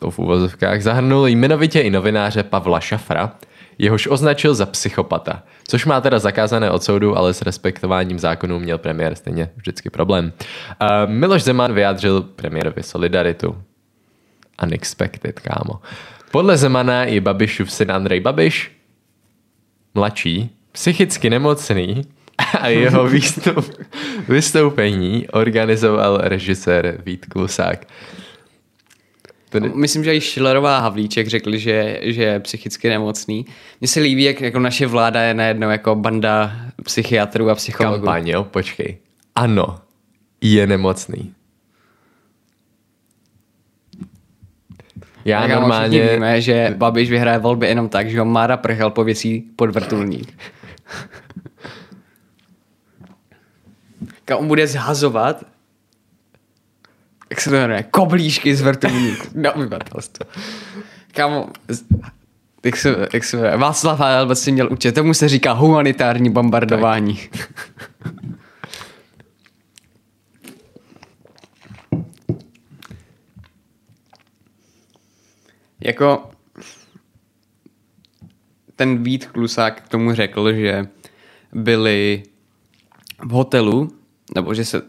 to 0.00 0.10
v 0.10 0.18
úvozovkách 0.18 0.82
zahrnul 0.82 1.26
jmenovitě 1.28 1.80
i 1.80 1.90
novináře 1.90 2.42
Pavla 2.42 2.80
Šafra, 2.80 3.32
jehož 3.78 4.06
označil 4.06 4.54
za 4.54 4.66
psychopata, 4.66 5.42
což 5.68 5.86
má 5.86 6.00
teda 6.00 6.18
zakázané 6.18 6.70
od 6.70 6.82
soudu, 6.82 7.18
ale 7.18 7.34
s 7.34 7.42
respektováním 7.42 8.18
zákonů 8.18 8.58
měl 8.58 8.78
premiér 8.78 9.14
stejně 9.14 9.50
vždycky 9.56 9.90
problém. 9.90 10.32
Miloš 11.06 11.42
Zeman 11.42 11.72
vyjádřil 11.72 12.22
premiérovi 12.22 12.82
solidaritu. 12.82 13.56
Unexpected, 14.62 15.40
kámo. 15.40 15.80
Podle 16.30 16.56
Zemana 16.56 17.04
je 17.04 17.20
Babišův 17.20 17.72
syn 17.72 17.92
Andrej 17.92 18.20
Babiš 18.20 18.70
mladší, 19.94 20.50
psychicky 20.72 21.30
nemocný 21.30 22.02
a 22.60 22.68
jeho 22.68 23.08
výstup, 23.08 23.70
vystoupení 24.28 25.28
organizoval 25.28 26.18
režisér 26.22 27.02
Vít 27.06 27.26
Klusák. 27.26 27.86
Ten... 29.48 29.72
Myslím, 29.74 30.04
že 30.04 30.14
i 30.14 30.20
Schillerová 30.20 30.78
a 30.78 30.80
Havlíček 30.80 31.28
řekli, 31.28 31.58
že, 31.58 32.00
že 32.02 32.22
je 32.22 32.40
psychicky 32.40 32.88
nemocný. 32.88 33.46
Mně 33.80 33.88
se 33.88 34.00
líbí, 34.00 34.22
jak 34.22 34.40
jako 34.40 34.58
naše 34.58 34.86
vláda 34.86 35.22
je 35.22 35.34
najednou 35.34 35.70
jako 35.70 35.94
banda 35.94 36.52
psychiatrů 36.82 37.50
a 37.50 37.54
psychologů. 37.54 38.04
Kampaň, 38.04 38.28
jo? 38.28 38.44
Počkej. 38.44 38.98
Ano, 39.34 39.78
je 40.40 40.66
nemocný. 40.66 41.34
Já 45.26 45.40
tak 45.40 45.50
normálně... 45.50 46.08
víme, 46.12 46.40
že 46.40 46.74
Babiš 46.76 47.10
vyhraje 47.10 47.38
volby 47.38 47.66
jenom 47.66 47.88
tak, 47.88 48.10
že 48.10 48.18
ho 48.18 48.24
Mára 48.24 48.56
Prchel 48.56 48.90
pověsí 48.90 49.50
pod 49.56 49.70
vrtulník. 49.70 50.38
on 54.36 54.48
bude 54.48 54.66
zhazovat 54.66 55.44
jak 57.30 57.40
se 57.40 57.50
to 57.50 57.56
jmenuje, 57.56 57.82
koblížky 57.82 58.56
z 58.56 58.60
vrtulníku 58.60 59.26
na 59.34 59.52
obyvatelstvo. 59.52 60.26
Kámo, 61.12 61.48
jak 62.64 62.76
se, 62.76 63.08
jak 63.12 63.24
se 63.24 63.36
jmenuje, 63.36 63.56
Václav 63.56 63.98
Havel 63.98 64.34
si 64.34 64.52
měl 64.52 64.72
učit, 64.72 64.94
tomu 64.94 65.14
se 65.14 65.28
říká 65.28 65.52
humanitární 65.52 66.30
bombardování. 66.30 67.20
Jako 75.86 76.30
ten 78.76 79.02
Vít 79.02 79.26
Klusák 79.26 79.82
k 79.82 79.88
tomu 79.88 80.14
řekl, 80.14 80.52
že 80.52 80.86
byli 81.52 82.22
v 83.24 83.30
hotelu, 83.30 83.90
nebo 84.34 84.54
že 84.54 84.64
se 84.64 84.82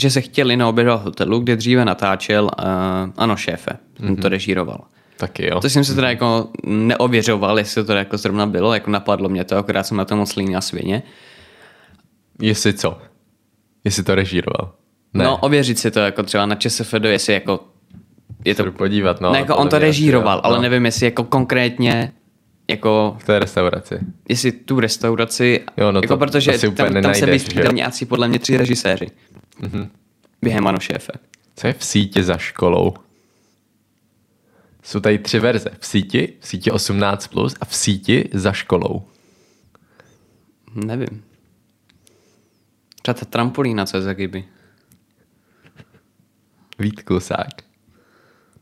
že 0.00 0.10
se 0.10 0.20
chtěli 0.20 0.56
na 0.56 0.68
oběd 0.68 0.88
hotelu, 0.88 1.38
kde 1.38 1.56
dříve 1.56 1.84
natáčel 1.84 2.44
uh, 2.44 3.10
Ano 3.16 3.36
šéfe, 3.36 3.70
mm-hmm. 4.00 4.20
to 4.22 4.28
režíroval. 4.28 4.84
Taky 5.16 5.46
jo. 5.46 5.60
To 5.60 5.68
jsem 5.68 5.84
se 5.84 5.94
teda 5.94 6.10
jako 6.10 6.48
neověřoval, 6.64 7.58
jestli 7.58 7.84
to 7.84 7.92
jako 7.92 8.18
zrovna 8.18 8.46
bylo, 8.46 8.74
jako 8.74 8.90
napadlo 8.90 9.28
mě 9.28 9.44
to, 9.44 9.56
akorát 9.56 9.82
jsem 9.82 9.96
na 9.96 10.04
to 10.04 10.16
moc 10.16 10.36
líný 10.36 10.52
na 10.52 10.60
svěně. 10.60 11.02
Jestli 12.40 12.72
co? 12.72 12.98
Jestli 13.84 14.02
to 14.02 14.14
režíroval? 14.14 14.74
Ne. 15.14 15.24
No, 15.24 15.38
ověřit 15.38 15.78
si 15.78 15.90
to 15.90 16.00
jako 16.00 16.22
třeba 16.22 16.46
na 16.46 16.54
ČSFD, 16.54 17.04
jestli 17.04 17.32
jako 17.32 17.60
je 18.44 18.54
to... 18.54 18.72
podívat, 18.72 19.20
no. 19.20 19.32
Ne, 19.32 19.38
jako 19.38 19.56
on 19.56 19.68
to 19.68 19.78
režíroval, 19.78 20.40
ale 20.44 20.56
no. 20.56 20.62
nevím, 20.62 20.84
jestli 20.84 21.06
jako 21.06 21.24
konkrétně 21.24 22.12
jako... 22.70 23.16
V 23.18 23.24
té 23.24 23.38
restauraci. 23.38 23.98
Jestli 24.28 24.52
tu 24.52 24.80
restauraci, 24.80 25.60
jo, 25.76 25.92
no 25.92 25.98
jako 25.98 26.14
to, 26.14 26.18
protože 26.18 26.58
to 26.58 26.70
tam, 26.70 27.02
tam 27.02 27.14
se 27.14 27.26
vystřídali 27.26 27.74
nějací 27.74 28.06
podle 28.06 28.28
mě 28.28 28.38
tři 28.38 28.56
režiséři. 28.56 29.06
Mm-hmm. 29.60 29.88
Během 30.42 30.66
ano 30.66 30.80
šéfe. 30.80 31.12
Co 31.56 31.66
je 31.66 31.72
v 31.72 31.84
síti 31.84 32.22
za 32.22 32.36
školou? 32.36 32.94
Jsou 34.82 35.00
tady 35.00 35.18
tři 35.18 35.38
verze. 35.38 35.70
V 35.78 35.86
síti, 35.86 36.32
v 36.40 36.48
síti 36.48 36.70
18+, 36.70 37.28
plus 37.28 37.54
a 37.60 37.64
v 37.64 37.76
síti 37.76 38.28
za 38.32 38.52
školou. 38.52 39.02
Nevím. 40.74 41.24
Třeba 43.02 43.14
ta 43.14 43.24
trampolína, 43.24 43.86
co 43.86 43.96
je 43.96 44.02
za 44.02 44.14
Gibi. 44.14 44.44
Vít 46.78 47.02
Klusák 47.02 47.71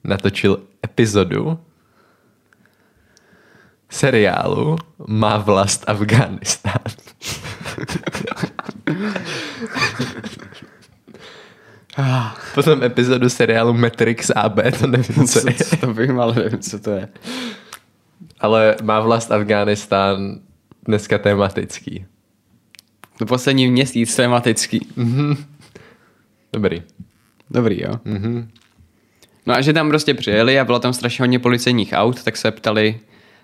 natočil 0.05 0.61
epizodu 0.85 1.59
seriálu 3.91 4.79
Má 5.07 5.37
vlast 5.39 5.89
Afganistán. 5.89 6.83
Potom 12.55 12.83
epizodu 12.83 13.29
seriálu 13.29 13.73
Matrix 13.73 14.31
AB, 14.31 14.59
to 14.79 14.87
nevím, 14.87 15.27
co, 15.27 15.41
co 15.41 15.49
je. 15.49 15.55
To 15.81 15.95
bych 15.95 16.11
ale 16.11 16.35
nevím, 16.35 16.59
co 16.59 16.79
to 16.79 16.91
je. 16.91 17.09
Ale 18.41 18.77
má 18.83 19.01
vlast 19.01 19.33
Afghánistán 19.33 20.41
dneska 20.85 21.19
tematický. 21.19 22.07
To 23.19 23.27
poslední 23.27 23.71
měsíc 23.71 24.17
tematický. 24.17 24.87
Mm-hmm. 24.97 25.37
Dobrý. 26.53 26.83
Dobrý, 27.51 27.83
jo. 27.83 27.93
Mm-hmm. 28.07 28.49
No 29.47 29.55
a 29.55 29.61
že 29.61 29.73
tam 29.73 29.89
prostě 29.89 30.15
přijeli 30.15 30.61
a 30.61 30.65
bylo 30.65 30.79
tam 30.79 30.93
strašně 30.93 31.23
hodně 31.23 31.39
policejních 31.39 31.93
aut, 31.93 32.23
tak 32.23 32.37
se 32.37 32.51
ptali 32.51 33.01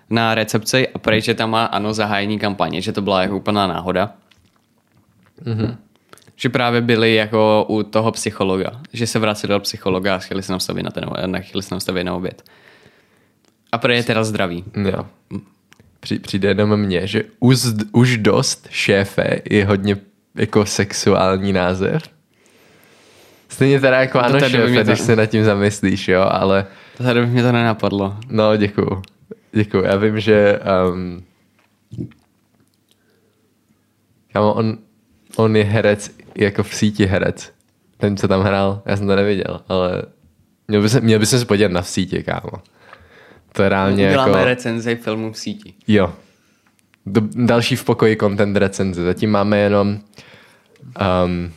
na 0.09 0.35
recepci 0.35 0.87
a 0.87 0.97
prej, 0.97 1.21
že 1.21 1.33
tam 1.33 1.51
má 1.51 1.65
ano 1.65 1.93
zahájení 1.93 2.39
kampaně, 2.39 2.81
že 2.81 2.91
to 2.91 3.01
byla 3.01 3.21
jako 3.21 3.37
úplná 3.37 3.67
náhoda. 3.67 4.13
Mm-hmm 5.43 5.77
že 6.39 6.49
právě 6.49 6.81
byli 6.81 7.15
jako 7.15 7.65
u 7.69 7.83
toho 7.83 8.11
psychologa, 8.11 8.81
že 8.93 9.07
se 9.07 9.19
vraceli 9.19 9.53
do 9.53 9.59
psychologa 9.59 10.15
a 10.15 10.19
chtěli 10.19 10.43
se 10.43 10.51
nastavit 10.51 10.83
na, 10.83 10.91
ten, 10.91 11.05
chtěli 11.39 11.63
se 11.63 11.75
nastavit 11.75 12.03
na 12.03 12.13
oběd. 12.13 12.43
A 13.71 13.77
pro 13.77 13.91
je 13.91 14.03
teda 14.03 14.23
zdraví. 14.23 14.63
Jo. 14.75 15.05
Při, 15.99 16.19
přijde 16.19 16.49
jenom 16.49 16.77
mně, 16.77 17.07
že 17.07 17.23
už, 17.39 17.59
už 17.91 18.17
dost 18.17 18.67
šéfe 18.71 19.41
je 19.49 19.65
hodně 19.65 19.97
jako 20.35 20.65
sexuální 20.65 21.53
název. 21.53 22.03
Stejně 23.49 23.79
teda 23.79 23.99
jako 24.01 24.19
ano 24.19 24.39
šéfe, 24.39 24.83
když 24.83 24.99
se 24.99 25.15
nad 25.15 25.25
tím 25.25 25.43
zamyslíš, 25.43 26.07
jo, 26.07 26.21
ale... 26.31 26.65
To 26.97 27.03
tady 27.03 27.21
by 27.21 27.27
mě 27.27 27.43
to 27.43 27.51
nenapadlo. 27.51 28.17
No, 28.29 28.57
děkuju. 28.57 29.01
Děkuju. 29.51 29.83
Já 29.83 29.95
vím, 29.95 30.19
že 30.19 30.59
um, 30.91 31.23
Kámo, 34.33 34.53
on, 34.53 34.77
on 35.35 35.55
je 35.55 35.63
herec 35.63 36.11
jako 36.35 36.63
v 36.63 36.75
síti 36.75 37.05
herec. 37.05 37.53
Ten, 37.97 38.17
co 38.17 38.27
tam 38.27 38.41
hrál, 38.41 38.81
já 38.85 38.97
jsem 38.97 39.07
to 39.07 39.15
neviděl, 39.15 39.61
ale 39.67 40.03
měl 40.67 40.81
by 40.81 40.89
se, 40.89 41.01
měl 41.01 41.19
by 41.19 41.25
se 41.25 41.45
podívat 41.45 41.71
na 41.71 41.81
v 41.81 41.87
síti, 41.87 42.23
kámo. 42.23 42.51
To 43.51 43.63
je 43.63 43.69
reálně 43.69 44.09
Děláme 44.09 44.31
jako... 44.31 44.45
recenze 44.45 44.95
filmů 44.95 45.31
v 45.31 45.37
síti. 45.37 45.73
Jo. 45.87 46.13
Do, 47.05 47.21
další 47.35 47.75
v 47.75 47.83
pokoji 47.83 48.17
content 48.17 48.57
recenze. 48.57 49.03
Zatím 49.03 49.31
máme 49.31 49.57
jenom 49.57 49.99
um, 51.25 51.53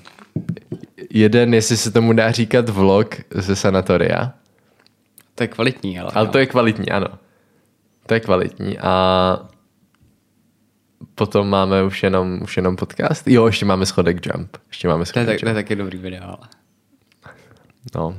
jeden, 1.11 1.55
jestli 1.55 1.77
se 1.77 1.91
tomu 1.91 2.13
dá 2.13 2.31
říkat 2.31 2.69
vlog 2.69 3.17
ze 3.31 3.57
sanatoria. 3.57 4.33
To 5.35 5.43
je 5.43 5.49
kvalitní, 5.49 6.01
ale. 6.01 6.11
Ale 6.15 6.29
to 6.29 6.39
je 6.39 6.47
kvalitní, 6.47 6.91
ano. 6.91 7.07
To 8.07 8.15
je 8.15 8.21
kvalitní 8.21 8.79
a 8.79 9.49
potom 11.15 11.49
máme 11.49 11.83
už 11.83 12.03
jenom, 12.03 12.39
už 12.43 12.57
jenom 12.57 12.77
podcast. 12.77 13.29
Jo, 13.29 13.47
ještě 13.47 13.65
máme 13.65 13.87
schodek 13.87 14.27
jump. 14.27 14.57
Ještě 14.69 14.89
máme 14.89 15.07
schodek 15.07 15.27
to 15.27 15.31
je, 15.31 15.35
jump. 15.35 15.43
to 15.43 15.49
je 15.49 15.55
taky 15.55 15.77
dobrý 15.77 15.99
video, 15.99 16.25
ale. 16.25 16.49
No. 17.95 18.17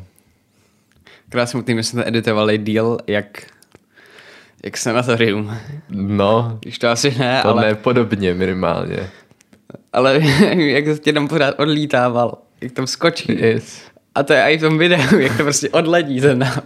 Krásně 1.29 1.63
tím, 1.63 1.77
že 1.77 1.83
jsme 1.83 2.03
to 2.03 2.07
editovali 2.07 2.57
díl, 2.57 2.97
jak 3.07 3.45
jak 4.63 4.77
sanatorium. 4.77 5.57
No. 5.89 6.59
Když 6.61 6.79
to 6.79 6.89
asi 6.89 7.19
ne, 7.19 7.41
to 7.41 7.49
ale... 7.49 7.61
ne, 7.61 7.75
podobně 7.75 8.33
minimálně. 8.33 9.09
Ale 9.93 10.19
jak 10.55 10.99
tě 10.99 11.13
tam 11.13 11.27
pořád 11.27 11.59
odlítával, 11.59 12.37
jak 12.61 12.71
tam 12.71 12.87
skočí. 12.87 13.41
Yes. 13.41 13.81
A 14.15 14.23
to 14.23 14.33
je 14.33 14.41
i 14.41 14.57
v 14.57 14.61
tom 14.61 14.77
videu, 14.77 15.09
jak 15.19 15.37
to 15.37 15.43
prostě 15.43 15.69
odledí 15.69 16.21
ten 16.21 16.39
nám. 16.39 16.61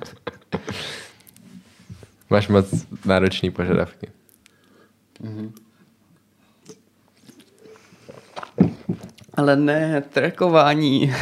Máš 2.30 2.48
moc 2.48 2.86
náročný 3.06 3.52
požadavky. 3.52 4.08
Ale 9.34 9.56
ne, 9.56 10.02
trackování. 10.02 11.14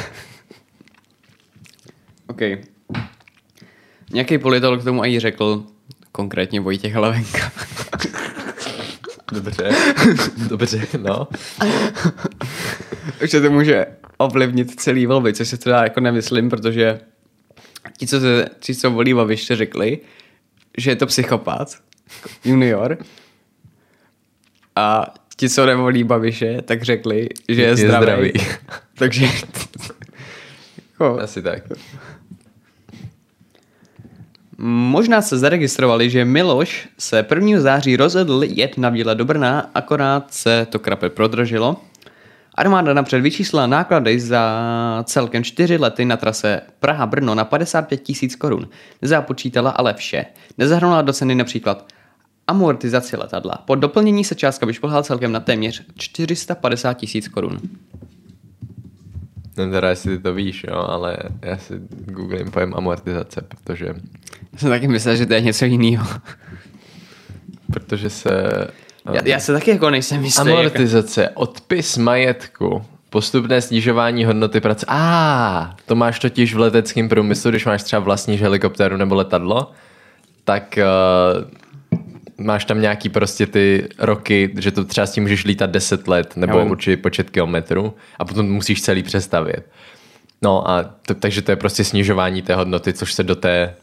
OK. 2.27 2.41
Nějaký 4.11 4.37
politolog 4.37 4.81
k 4.81 4.83
tomu 4.83 5.05
i 5.05 5.19
řekl, 5.19 5.63
konkrétně 6.11 6.61
Vojtěch 6.61 6.93
Hlavenka. 6.93 7.51
Dobře, 9.33 9.69
dobře, 10.49 10.87
no. 10.97 11.27
že 13.21 13.41
to 13.41 13.51
může 13.51 13.85
ovlivnit 14.17 14.79
celý 14.79 15.05
volby, 15.05 15.33
což 15.33 15.47
se 15.47 15.57
teda 15.57 15.83
jako 15.83 15.99
nemyslím, 15.99 16.49
protože 16.49 16.99
ti, 17.97 18.07
co, 18.07 18.19
se, 18.19 18.49
ti, 18.59 18.75
co 18.75 18.91
volí 18.91 19.13
Babiše, 19.13 19.55
řekli, 19.55 19.99
že 20.77 20.91
je 20.91 20.95
to 20.95 21.05
psychopat, 21.05 21.77
junior, 22.45 22.97
a 24.75 25.13
ti, 25.35 25.49
co 25.49 25.65
nevolí 25.65 26.03
Babiše, 26.03 26.61
tak 26.61 26.83
řekli, 26.83 27.29
že 27.49 27.61
je, 27.61 27.67
Je 27.67 27.77
zdravý. 27.77 28.03
zdravý. 28.05 28.33
Takže... 28.95 29.25
jako, 30.91 31.19
Asi 31.19 31.41
tak. 31.41 31.63
Možná 34.57 35.21
se 35.21 35.37
zaregistrovali, 35.37 36.09
že 36.09 36.25
Miloš 36.25 36.89
se 36.97 37.25
1. 37.35 37.59
září 37.59 37.95
rozhodl 37.95 38.43
jet 38.43 38.77
na 38.77 38.89
výlet 38.89 39.17
do 39.17 39.25
Brna, 39.25 39.69
akorát 39.75 40.33
se 40.33 40.67
to 40.69 40.79
krape 40.79 41.09
prodražilo. 41.09 41.77
Armáda 42.55 42.93
napřed 42.93 43.21
vyčíslila 43.21 43.67
náklady 43.67 44.19
za 44.19 45.03
celkem 45.03 45.43
čtyři 45.43 45.77
lety 45.77 46.05
na 46.05 46.17
trase 46.17 46.61
Praha-Brno 46.79 47.35
na 47.35 47.45
55 47.45 47.97
tisíc 47.97 48.35
korun. 48.35 48.69
Nezapočítala 49.01 49.69
ale 49.69 49.93
vše. 49.93 50.25
Nezahrnula 50.57 51.01
do 51.01 51.13
ceny 51.13 51.35
například 51.35 51.87
amortizaci 52.47 53.17
letadla. 53.17 53.63
Po 53.65 53.75
doplnění 53.75 54.23
se 54.23 54.35
částka 54.35 54.65
vyšplhala 54.65 55.03
celkem 55.03 55.31
na 55.31 55.39
téměř 55.39 55.83
450 55.97 56.93
tisíc 56.93 57.27
korun. 57.27 57.57
No 59.57 59.71
teda, 59.71 59.89
jestli 59.89 60.17
ty 60.17 60.23
to 60.23 60.33
víš, 60.33 60.65
jo, 60.67 60.75
ale 60.75 61.17
já 61.41 61.57
si 61.57 61.73
googlím 62.05 62.51
pojem 62.51 62.73
amortizace, 62.75 63.41
protože, 63.41 63.85
Já 64.53 64.59
jsem 64.59 64.69
taky 64.69 64.87
myslel, 64.87 65.15
že 65.15 65.25
to 65.25 65.33
je 65.33 65.41
něco 65.41 65.65
jiného. 65.65 66.05
protože 67.73 68.09
se... 68.09 68.31
Já, 69.13 69.21
já 69.25 69.39
se 69.39 69.53
taky 69.53 69.71
jako 69.71 69.89
nejsem 69.89 70.23
jistý. 70.23 70.47
Jako... 70.47 70.59
Amortizace, 70.59 71.29
odpis 71.29 71.97
majetku, 71.97 72.85
postupné 73.09 73.61
snižování 73.61 74.25
hodnoty 74.25 74.61
práce. 74.61 74.85
A, 74.89 74.97
ah, 74.97 75.75
to 75.85 75.95
máš 75.95 76.19
totiž 76.19 76.53
v 76.53 76.59
leteckém 76.59 77.09
průmyslu, 77.09 77.49
když 77.49 77.65
máš 77.65 77.83
třeba 77.83 77.99
vlastní 77.99 78.37
helikoptéru 78.37 78.97
nebo 78.97 79.15
letadlo, 79.15 79.71
tak 80.43 80.79
uh, 81.35 81.62
máš 82.37 82.65
tam 82.65 82.81
nějaký 82.81 83.09
prostě 83.09 83.47
ty 83.47 83.87
roky, 83.99 84.53
že 84.59 84.71
to 84.71 84.85
třeba 84.85 85.07
s 85.07 85.11
tím 85.11 85.23
můžeš 85.23 85.45
lítat 85.45 85.69
10 85.69 86.07
let 86.07 86.37
nebo 86.37 86.57
Já 86.57 86.63
vím. 86.63 86.71
určitý 86.71 87.01
počet 87.01 87.29
kilometrů 87.29 87.93
a 88.19 88.25
potom 88.25 88.51
musíš 88.51 88.81
celý 88.81 89.03
přestavět. 89.03 89.69
No 90.41 90.69
a 90.69 90.83
to, 90.83 91.13
takže 91.15 91.41
to 91.41 91.51
je 91.51 91.55
prostě 91.55 91.83
snižování 91.83 92.41
té 92.41 92.55
hodnoty, 92.55 92.93
což 92.93 93.13
se 93.13 93.23
do 93.23 93.35
té 93.35 93.75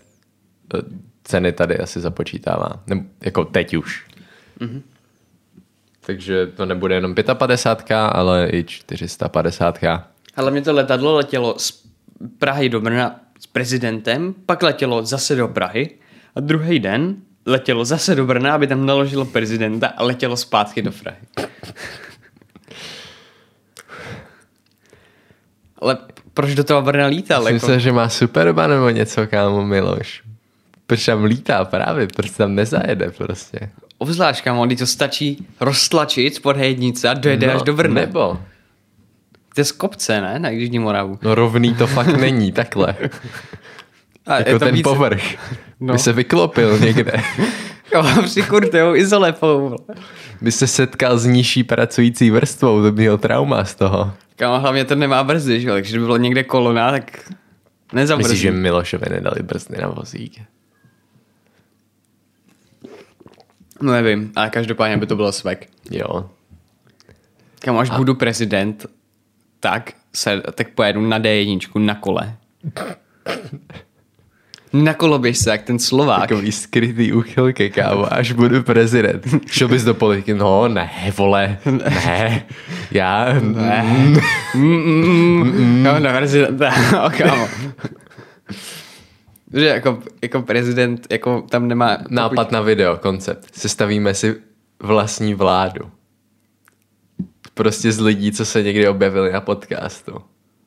eh, 0.75 0.79
ceny 1.25 1.53
tady 1.53 1.79
asi 1.79 2.01
započítává. 2.01 2.83
Nebo 2.87 3.03
jako 3.25 3.45
teď 3.45 3.77
už. 3.77 4.07
Mhm. 4.61 4.83
Takže 6.07 6.47
to 6.47 6.67
nebude 6.67 6.95
jenom 6.95 7.15
55, 7.35 7.97
ale 7.97 8.49
i 8.53 8.65
450. 8.65 9.79
Ale 10.37 10.51
mě 10.51 10.63
to 10.63 10.73
letadlo 10.73 11.15
letělo 11.15 11.55
z 11.59 11.83
Prahy 12.39 12.69
do 12.69 12.81
Brna 12.81 13.21
s 13.41 13.47
prezidentem, 13.47 14.35
pak 14.47 14.63
letělo 14.63 15.05
zase 15.07 15.37
do 15.37 15.49
Prahy 15.49 15.91
a 16.35 16.41
druhý 16.41 16.79
den 16.79 17.17
letělo 17.47 17.85
zase 17.85 18.15
do 18.15 18.27
Brna, 18.27 18.55
aby 18.55 18.67
tam 18.67 18.87
naložilo 18.87 19.25
prezidenta 19.25 19.87
a 19.87 20.03
letělo 20.05 20.37
zpátky 20.37 20.83
do 20.83 20.93
Prahy. 20.93 21.19
Ale 25.83 25.99
proč 26.35 26.55
do 26.55 26.65
toho 26.65 26.83
Brna 26.83 27.07
lítal? 27.07 27.39
Myslím 27.41 27.55
Jako? 27.55 27.67
se, 27.67 27.81
že 27.81 27.93
má 27.93 28.09
Superba 28.09 28.67
nebo 28.67 28.91
něco, 28.91 29.27
kámo 29.27 29.67
Miloš. 29.67 30.23
Proč 30.87 31.05
tam 31.07 31.25
lítá 31.25 31.65
právě, 31.65 32.07
proč 32.17 32.31
tam 32.31 32.55
nezajede 32.55 33.11
prostě. 33.11 33.71
Obzvlášť, 33.99 34.45
když 34.67 34.79
to 34.79 34.87
stačí 34.87 35.47
roztlačit 35.61 36.35
z 36.35 36.39
podhejnice 36.39 37.09
a 37.09 37.15
dojede 37.15 37.47
no, 37.47 37.53
až 37.55 37.63
do 37.63 37.75
Brna. 37.75 38.01
Nebo. 38.01 38.41
To 39.55 39.61
je 39.61 39.65
z 39.65 39.73
kopce, 39.73 40.21
ne? 40.21 40.39
Na 40.39 40.49
Jižní 40.49 40.79
Moravu. 40.79 41.19
No 41.23 41.35
rovný 41.35 41.75
to 41.75 41.87
fakt 41.87 42.17
není, 42.17 42.53
takhle. 42.53 42.95
A 44.27 44.39
Jako 44.39 44.59
ten 44.59 44.75
víc- 44.75 44.83
povrch. 44.83 45.23
No. 45.81 45.93
By 45.93 45.99
se 45.99 46.13
vyklopil 46.13 46.79
někde. 46.79 47.13
Jo, 47.95 48.05
při 48.25 48.43
kurteu, 48.43 48.95
izolepou. 48.95 49.77
By 50.41 50.53
se 50.53 50.67
setkal 50.67 51.19
s 51.19 51.27
nižší 51.27 51.65
pracující 51.65 52.31
vrstvou, 52.31 52.83
to 52.83 52.93
by 52.93 53.03
měl 53.03 53.19
trauma 53.19 53.65
z 53.65 53.75
toho. 53.75 54.13
Kamo, 54.37 54.61
hlavně 54.61 54.85
to 54.85 54.95
nemá 54.95 55.25
brzdy, 55.25 55.61
že 55.61 55.69
jo? 55.69 55.75
Takže 55.75 55.91
kdyby 55.91 56.05
bylo 56.05 56.17
někde 56.17 56.45
kolona, 56.45 56.91
tak 56.91 57.33
nezabrzdí. 57.93 58.29
Myslíš, 58.29 58.41
že 58.43 58.51
Milošovi 58.51 59.07
nedali 59.11 59.43
brzdy 59.43 59.79
na 59.81 59.89
vozík? 59.89 60.41
No 63.83 63.93
nevím, 63.93 64.33
ale 64.37 64.51
každopádně 64.51 64.97
by 64.97 65.07
to 65.07 65.17
bylo 65.17 65.33
svek. 65.33 65.69
Jo. 65.91 66.31
Kam 67.59 67.79
až 67.79 67.91
budu 67.91 68.15
prezident, 68.15 68.87
tak, 69.61 69.93
se, 70.15 70.43
tak 70.55 70.69
pojedu 70.71 71.01
na 71.01 71.21
D1 71.21 71.85
na 71.85 71.95
kole. 71.95 72.37
Na 74.73 74.95
koloběžce, 74.95 75.51
jak 75.51 75.63
ten 75.63 75.79
Slovák. 75.79 76.21
Takový 76.21 76.53
skrytý 76.53 77.13
úchylky, 77.13 77.71
kámo, 77.71 78.13
až 78.13 78.33
budu 78.33 78.63
prezident. 78.63 79.27
Šel 79.47 79.69
bys 79.69 79.85
do 79.85 79.95
politiky? 79.95 80.35
No, 80.35 80.69
ne, 80.69 80.91
vole, 81.17 81.59
ne, 81.65 82.47
já, 82.91 83.33
Ne. 83.41 83.85
Kámo, 85.83 85.99
na 85.99 86.13
prezidenta, 86.13 86.73
o, 87.07 87.11
kámo. 87.11 87.49
Že 89.53 89.67
jako, 89.67 89.99
jako 90.23 90.43
prezident, 90.43 91.07
jako 91.11 91.43
tam 91.51 91.69
nemá... 91.69 91.99
nápad 92.09 92.53
na 92.53 92.61
video, 92.61 92.97
koncept. 92.97 93.49
Sestavíme 93.53 94.15
si 94.15 94.37
vlastní 94.83 95.35
vládu. 95.35 95.91
Prostě 97.55 97.93
z 97.93 98.01
lidí, 98.01 98.33
co 98.33 98.45
se 98.45 98.63
někdy 98.63 98.89
objevili 98.89 99.33
na 99.33 99.41
podcastu. 99.41 100.21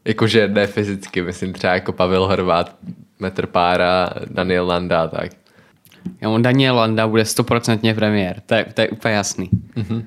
Jakože 0.06 0.48
ne 0.48 0.68
fyzicky, 0.68 1.22
myslím 1.22 1.54
třeba 1.54 1.74
jako 1.74 1.94
Pavel 1.94 2.28
Horvát, 2.28 2.76
Metr 3.20 3.46
Pára, 3.48 4.10
Daniel 4.26 4.68
Landa 4.68 5.02
a 5.02 5.08
tak. 5.08 5.32
Kámo, 6.20 6.39
Daniel 6.39 6.76
Landa 6.76 7.08
bude 7.08 7.26
stoprocentně 7.26 7.94
premiér, 7.94 8.42
to 8.46 8.56
je, 8.56 8.66
to 8.74 8.82
je 8.82 8.89
úplně 8.89 9.13
jasný. 9.13 9.50
Mm-hmm. 9.76 10.06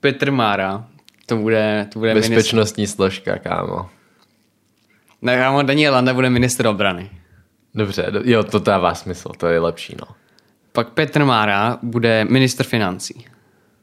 Petr 0.00 0.30
Mára, 0.30 0.84
to 1.26 1.36
bude, 1.36 1.86
to 1.92 1.98
bude 1.98 2.14
ministr... 2.14 2.34
Bezpečnostní 2.34 2.86
složka, 2.86 3.38
kámo. 3.38 3.90
Ne, 5.22 5.36
kámo, 5.36 5.62
Daniel 5.62 5.92
Landa 5.92 6.14
bude 6.14 6.30
ministr 6.30 6.66
obrany. 6.66 7.10
Dobře, 7.74 8.06
do, 8.10 8.20
jo, 8.24 8.44
to 8.44 8.58
dává 8.58 8.94
smysl, 8.94 9.28
to 9.36 9.46
je 9.46 9.58
lepší, 9.58 9.96
no. 10.00 10.14
Pak 10.72 10.88
Petr 10.88 11.24
Mára 11.24 11.78
bude 11.82 12.24
ministr 12.24 12.64
financí. 12.64 13.24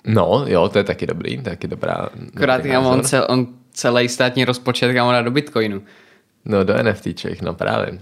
No, 0.08 0.46
jo, 0.48 0.70
to 0.70 0.78
je 0.78 0.84
taky 0.84 1.08
dobrý, 1.08 1.42
taky 1.42 1.68
dobrá. 1.68 2.10
Akorát 2.36 2.62
on, 2.66 3.02
on 3.28 3.48
celý 3.76 4.10
státní 4.10 4.46
rozpočet 4.46 4.94
dá 4.94 5.22
do 5.22 5.32
Bitcoinu. 5.32 5.82
No, 6.46 6.64
do 6.64 6.84
NFTček, 6.84 7.42
no 7.42 7.54
právě. 7.54 8.00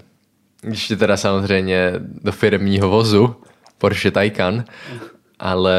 Ještě 0.69 0.95
teda 0.95 1.17
samozřejmě 1.17 1.93
do 1.97 2.31
firmního 2.31 2.89
vozu, 2.89 3.35
Porsche 3.77 4.11
Taycan, 4.11 4.63
ale 5.39 5.75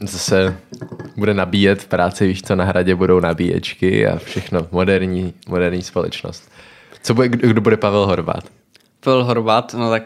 zase 0.00 0.56
bude 1.16 1.34
nabíjet 1.34 1.82
v 1.82 1.86
práci, 1.86 2.26
víš 2.26 2.42
co, 2.42 2.56
na 2.56 2.64
hradě 2.64 2.94
budou 2.94 3.20
nabíječky 3.20 4.06
a 4.06 4.18
všechno, 4.18 4.68
moderní, 4.72 5.34
moderní 5.48 5.82
společnost. 5.82 6.50
Co 7.02 7.14
bude, 7.14 7.28
kdo 7.28 7.60
bude 7.60 7.76
Pavel 7.76 8.06
Horvát? 8.06 8.44
Pavel 9.00 9.24
Horvat, 9.24 9.74
no 9.74 9.90
tak 9.90 10.02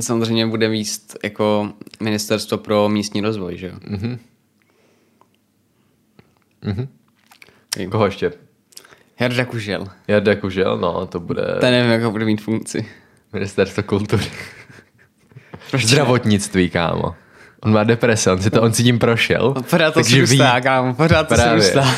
samozřejmě 0.00 0.46
bude 0.46 0.68
míst 0.68 1.16
jako 1.24 1.72
ministerstvo 2.00 2.58
pro 2.58 2.88
místní 2.88 3.20
rozvoj, 3.20 3.56
že 3.56 3.66
jo? 3.66 3.74
Mhm. 6.62 6.88
Koho 7.90 8.04
ještě? 8.04 8.32
Jarda 9.20 9.44
Kužel. 9.44 9.86
Jarda 10.08 10.34
Kužel, 10.36 10.78
no, 10.78 11.06
to 11.06 11.20
bude 11.20 11.42
Ten 11.60 11.70
nevím, 11.72 11.90
jakou 11.92 12.10
bude 12.10 12.24
mít 12.24 12.40
funkci. 12.42 12.86
ministerstvo 13.32 13.82
kultury. 13.82 14.24
Zdravotnictví, 15.82 16.70
kámo. 16.70 17.14
On 17.60 17.72
má 17.72 17.84
deprese, 17.84 18.32
on 18.32 18.42
si, 18.42 18.50
to, 18.50 18.62
on 18.62 18.72
si 18.72 18.82
tím 18.82 18.98
prošel. 18.98 19.54
Pořád 19.70 19.90
to 19.90 19.94
takže 19.94 20.20
ví- 20.20 20.26
srůstá, 20.26 20.60
kámo, 20.60 20.94
pořád 20.94 21.28
to 21.28 21.34
srůstá. 21.36 21.94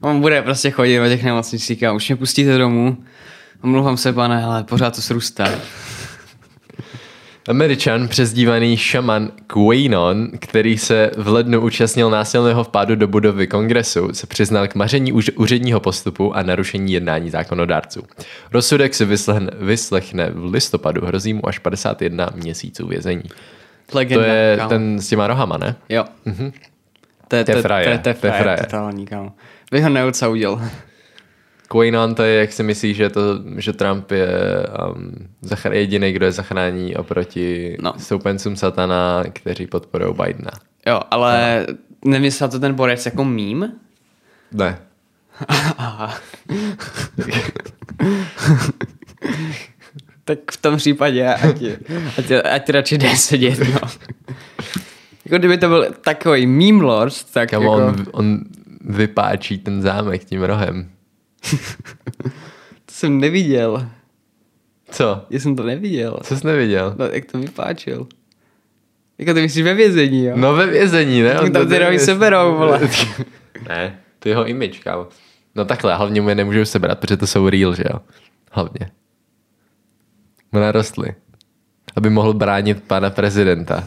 On 0.00 0.20
bude 0.20 0.42
prostě 0.42 0.70
chodit 0.70 0.98
do 0.98 1.08
těch 1.08 1.24
nemocnicích 1.24 1.84
a 1.84 1.92
už 1.92 2.08
mě 2.08 2.16
pustíte 2.16 2.58
domů. 2.58 3.04
Omlouvám 3.62 3.96
se, 3.96 4.12
pane, 4.12 4.44
ale 4.44 4.64
pořád 4.64 4.94
to 4.96 5.02
srůstá. 5.02 5.48
Američan, 7.48 8.08
přezdívaný 8.08 8.76
šaman 8.76 9.30
Quainon, 9.46 10.28
který 10.40 10.78
se 10.78 11.10
v 11.16 11.28
lednu 11.28 11.60
účastnil 11.60 12.10
násilného 12.10 12.64
vpádu 12.64 12.94
do 12.96 13.08
budovy 13.08 13.46
kongresu, 13.46 14.08
se 14.12 14.26
přiznal 14.26 14.68
k 14.68 14.74
maření 14.74 15.12
úředního 15.36 15.80
postupu 15.80 16.36
a 16.36 16.42
narušení 16.42 16.92
jednání 16.92 17.30
zákonodárců. 17.30 18.02
Rozsudek 18.52 18.94
se 18.94 19.04
vyslechne, 19.04 19.50
vyslechne 19.58 20.30
v 20.30 20.44
listopadu, 20.52 21.06
hrozí 21.06 21.34
mu 21.34 21.48
až 21.48 21.58
51 21.58 22.30
měsíců 22.34 22.86
vězení. 22.86 23.22
Legenda, 23.92 24.24
To 24.24 24.30
je 24.30 24.56
kámo. 24.56 24.68
ten 24.68 25.00
s 25.00 25.08
těma 25.08 25.26
rohama, 25.26 25.58
ne? 25.58 25.76
Jo. 25.88 26.04
Mhm. 26.24 26.52
To 27.28 27.36
je, 27.36 27.44
To 27.44 27.50
je 27.50 27.56
to, 27.56 27.62
frajer, 27.62 27.98
to, 27.98 28.08
je, 28.08 28.14
frajer, 28.14 28.58
totální, 28.64 29.06
kámo. 29.06 29.32
Bych 29.70 29.82
ho 29.82 29.88
neodsoudil. 29.88 30.60
Je, 32.24 32.34
jak 32.34 32.52
si 32.52 32.62
myslíš, 32.62 32.96
že, 32.96 33.10
to, 33.10 33.20
že 33.56 33.72
Trump 33.72 34.10
je 34.10 34.28
um, 34.94 35.12
jediný, 35.72 36.12
kdo 36.12 36.26
je 36.26 36.32
zachrání 36.32 36.96
oproti 36.96 37.76
No. 37.80 37.92
no. 37.92 38.00
stoupencům 38.00 38.56
satana, 38.56 39.24
kteří 39.32 39.66
podporují 39.66 40.14
Bidena. 40.14 40.50
Jo, 40.86 41.00
ale 41.10 41.66
nemyslel 42.04 42.48
to 42.48 42.58
ten 42.60 42.74
borec 42.74 43.06
jako 43.06 43.24
mím? 43.24 43.72
Ne. 44.52 44.78
Tak 50.26 50.38
v 50.52 50.56
tom 50.56 50.76
případě 50.76 51.34
ať, 51.34 51.62
ať, 52.18 52.30
ať 52.50 52.70
radši 52.70 52.98
jde 52.98 53.16
sedět, 53.16 53.58
no. 53.58 53.88
jako 55.24 55.38
kdyby 55.38 55.58
to 55.58 55.68
byl 55.68 55.86
takový 56.00 56.46
meme 56.46 56.84
lord, 56.84 57.24
tak 57.32 57.50
Kam 57.50 57.62
jako... 57.62 57.74
on, 57.74 58.06
on 58.12 58.40
vypáčí 58.80 59.58
ten 59.58 59.82
zámek 59.82 60.24
tím 60.24 60.42
rohem. 60.42 60.88
To 62.86 62.92
jsem 62.92 63.20
neviděl. 63.20 63.88
Co? 64.90 65.26
Já 65.30 65.40
jsem 65.40 65.56
to 65.56 65.62
neviděl. 65.62 66.18
Co 66.22 66.36
jsi 66.36 66.46
neviděl? 66.46 66.94
No, 66.98 67.04
jak 67.04 67.24
to 67.24 67.38
vypáčil? 67.38 68.06
Jako 69.18 69.34
ty 69.34 69.42
myslíš 69.42 69.64
ve 69.64 69.74
vězení, 69.74 70.24
jo? 70.24 70.36
No 70.36 70.54
ve 70.54 70.66
vězení, 70.66 71.22
ne? 71.22 71.34
Tak 71.34 71.42
On 71.42 71.52
tam 71.52 71.62
to 71.62 71.68
ty 71.68 71.78
rohy 71.78 71.98
seberou, 71.98 72.54
vole. 72.56 72.80
ne, 73.68 74.00
to 74.18 74.28
je 74.28 74.32
jeho 74.32 74.46
image, 74.46 74.78
kámo. 74.78 75.06
No 75.54 75.64
takhle, 75.64 75.96
hlavně 75.96 76.20
mu 76.20 76.28
je 76.28 76.34
nemůžou 76.34 76.64
sebrat, 76.64 76.98
protože 76.98 77.16
to 77.16 77.26
jsou 77.26 77.48
real, 77.48 77.74
že 77.74 77.84
jo? 77.92 78.00
Hlavně. 78.50 78.90
Mu 80.52 80.60
narostly. 80.60 81.14
Aby 81.96 82.10
mohl 82.10 82.34
bránit 82.34 82.82
pana 82.84 83.10
prezidenta. 83.10 83.84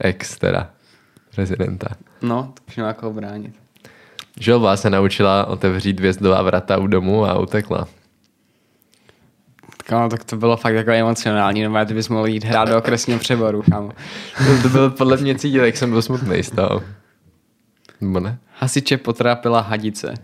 Ex 0.00 0.38
teda. 0.38 0.70
Prezidenta. 1.34 1.88
No, 2.22 2.52
to 2.54 2.62
už 2.68 2.76
jako 2.76 3.12
bránit. 3.12 3.54
Želva 4.40 4.76
se 4.76 4.90
naučila 4.90 5.46
otevřít 5.46 6.00
vězdová 6.00 6.42
vrata 6.42 6.78
u 6.78 6.86
domu 6.86 7.24
a 7.24 7.38
utekla. 7.38 7.88
Kámo, 9.84 10.08
tak 10.08 10.24
to 10.24 10.36
bylo 10.36 10.56
fakt 10.56 10.74
jako 10.74 10.90
emocionální, 10.90 11.62
no 11.64 11.84
ty 11.86 11.94
bys 11.94 12.08
mohl 12.08 12.26
jít 12.26 12.44
hrát 12.44 12.68
do 12.68 12.78
okresního 12.78 13.18
přeboru, 13.18 13.62
kámo. 13.70 13.90
To, 14.38 14.62
to 14.62 14.68
bylo 14.68 14.90
podle 14.90 15.16
mě 15.16 15.34
cítit, 15.34 15.58
jak 15.58 15.76
jsem 15.76 15.90
byl 15.90 16.02
smutný 16.02 16.42
z 16.42 16.50
toho. 16.50 16.82
Nebo 18.00 18.20
ne? 18.20 18.38
Hasiče 18.58 18.96
potrápila 18.96 19.60
hadice. 19.60 20.14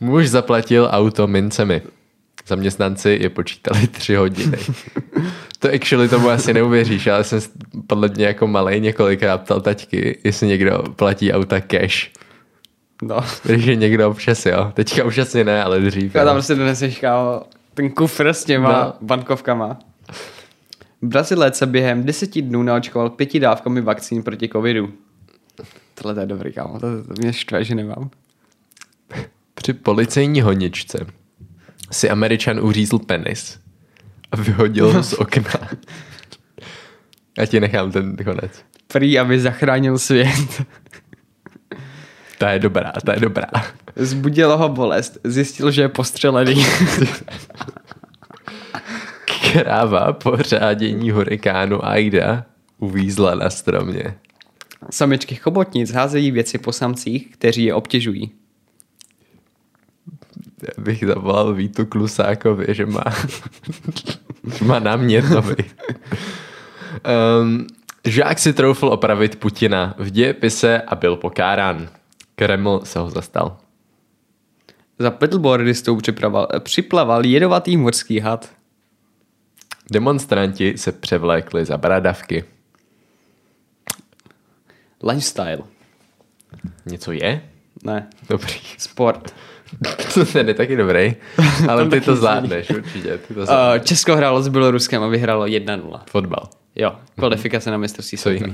Muž 0.00 0.28
zaplatil 0.28 0.88
auto 0.92 1.26
mincemi. 1.26 1.82
Zaměstnanci 2.46 3.18
je 3.22 3.30
počítali 3.30 3.86
tři 3.86 4.14
hodiny. 4.14 4.58
To 5.58 5.68
actually 5.74 6.08
tomu 6.08 6.28
asi 6.28 6.54
neuvěříš, 6.54 7.06
ale 7.06 7.24
jsem 7.24 7.40
podle 7.86 8.08
mě 8.08 8.26
jako 8.26 8.46
malej 8.46 8.80
několikrát 8.80 9.38
ptal 9.38 9.60
taťky, 9.60 10.18
jestli 10.24 10.46
někdo 10.46 10.84
platí 10.96 11.32
auta 11.32 11.60
cash. 11.60 12.10
No. 13.02 13.16
Takže 13.46 13.76
někdo 13.76 14.10
občas 14.10 14.46
jo. 14.46 14.72
Teďka 14.74 15.04
už 15.04 15.18
asi 15.18 15.44
ne, 15.44 15.64
ale 15.64 15.80
dřív. 15.80 16.14
Jo. 16.14 16.24
tam 16.24 16.34
prostě 16.34 16.54
doneseš, 16.54 16.98
kámo, 16.98 17.42
ten 17.74 17.90
kufr 17.90 18.26
s 18.26 18.44
těma 18.44 18.72
no. 18.72 18.92
bankovkama. 19.00 19.78
Brazilec 21.02 21.56
se 21.56 21.66
během 21.66 22.04
deseti 22.04 22.42
dnů 22.42 22.62
naočkoval 22.62 23.10
pěti 23.10 23.40
dávkami 23.40 23.80
vakcín 23.80 24.22
proti 24.22 24.48
covidu. 24.48 24.92
Tohle 25.94 26.14
to 26.14 26.20
je 26.20 26.26
dobrý, 26.26 26.52
kámo, 26.52 26.80
to, 26.80 27.04
to 27.04 27.14
mě 27.18 27.32
štve, 27.32 27.64
že 27.64 27.74
nemám. 27.74 28.10
Při 29.54 29.72
policejní 29.72 30.40
honičce 30.40 31.06
si 31.94 32.10
američan 32.10 32.60
uřízl 32.60 32.98
penis 32.98 33.58
a 34.32 34.36
vyhodil 34.36 34.92
ho 34.92 35.02
z 35.02 35.12
okna. 35.18 35.68
Já 37.38 37.46
ti 37.46 37.60
nechám 37.60 37.92
ten 37.92 38.16
konec. 38.16 38.64
Prý, 38.86 39.18
aby 39.18 39.40
zachránil 39.40 39.98
svět. 39.98 40.62
Ta 42.38 42.50
je 42.50 42.58
dobrá, 42.58 42.92
ta 43.04 43.14
je 43.14 43.20
dobrá. 43.20 43.46
Zbudila 43.96 44.54
ho 44.54 44.68
bolest, 44.68 45.18
zjistil, 45.24 45.70
že 45.70 45.82
je 45.82 45.88
postřelený. 45.88 46.66
Kráva 49.52 50.12
po 50.12 50.36
řádění 50.36 51.10
hurikánu 51.10 51.84
Aida 51.84 52.44
uvízla 52.78 53.34
na 53.34 53.50
stromě. 53.50 54.14
Samičky 54.90 55.34
chobotnic 55.34 55.92
házejí 55.92 56.30
věci 56.30 56.58
po 56.58 56.72
samcích, 56.72 57.32
kteří 57.32 57.64
je 57.64 57.74
obtěžují. 57.74 58.30
Já 60.68 60.82
bych 60.84 61.06
zavolal 61.06 61.54
Vítu 61.54 61.86
Klusákovi, 61.86 62.66
že 62.68 62.86
má, 62.86 63.04
že 64.58 64.64
má 64.64 64.78
námětovi. 64.78 65.56
Um, 67.40 67.66
žák 68.04 68.38
si 68.38 68.52
troufl 68.52 68.86
opravit 68.86 69.36
Putina 69.36 69.94
v 69.98 70.10
dějepise 70.10 70.82
a 70.82 70.94
byl 70.94 71.16
pokárán. 71.16 71.88
Kreml 72.34 72.80
se 72.84 72.98
ho 72.98 73.10
zastal. 73.10 73.56
Za 74.98 75.10
pedalboardistou 75.10 75.96
připraval, 75.96 76.48
připlaval 76.58 77.26
jedovatý 77.26 77.76
morský 77.76 78.18
had. 78.18 78.52
Demonstranti 79.90 80.78
se 80.78 80.92
převlékli 80.92 81.64
za 81.64 81.78
bradavky. 81.78 82.44
Lifestyle. 85.02 85.58
Něco 86.86 87.12
je? 87.12 87.48
Ne, 87.84 88.10
Dobrý. 88.28 88.54
sport. 88.78 89.34
To 90.14 90.24
ten 90.26 90.48
je 90.48 90.54
taky 90.54 90.76
dobrý, 90.76 91.14
ale 91.68 91.88
ty 91.88 92.00
to 92.00 92.16
zvládneš 92.16 92.70
určitě. 92.70 93.18
Ty 93.28 93.34
to 93.34 93.40
Uh, 93.40 93.46
zvládneš. 93.46 93.88
Česko 93.88 94.16
hrálo 94.16 94.42
s 94.42 94.48
Běloruskem 94.48 95.02
a 95.02 95.06
vyhrálo 95.08 95.46
1-0. 95.46 96.00
Fotbal. 96.10 96.48
Jo, 96.76 96.92
kvalifikace 97.18 97.70
na 97.70 97.76
mistrovství 97.76 98.18
světa. 98.18 98.46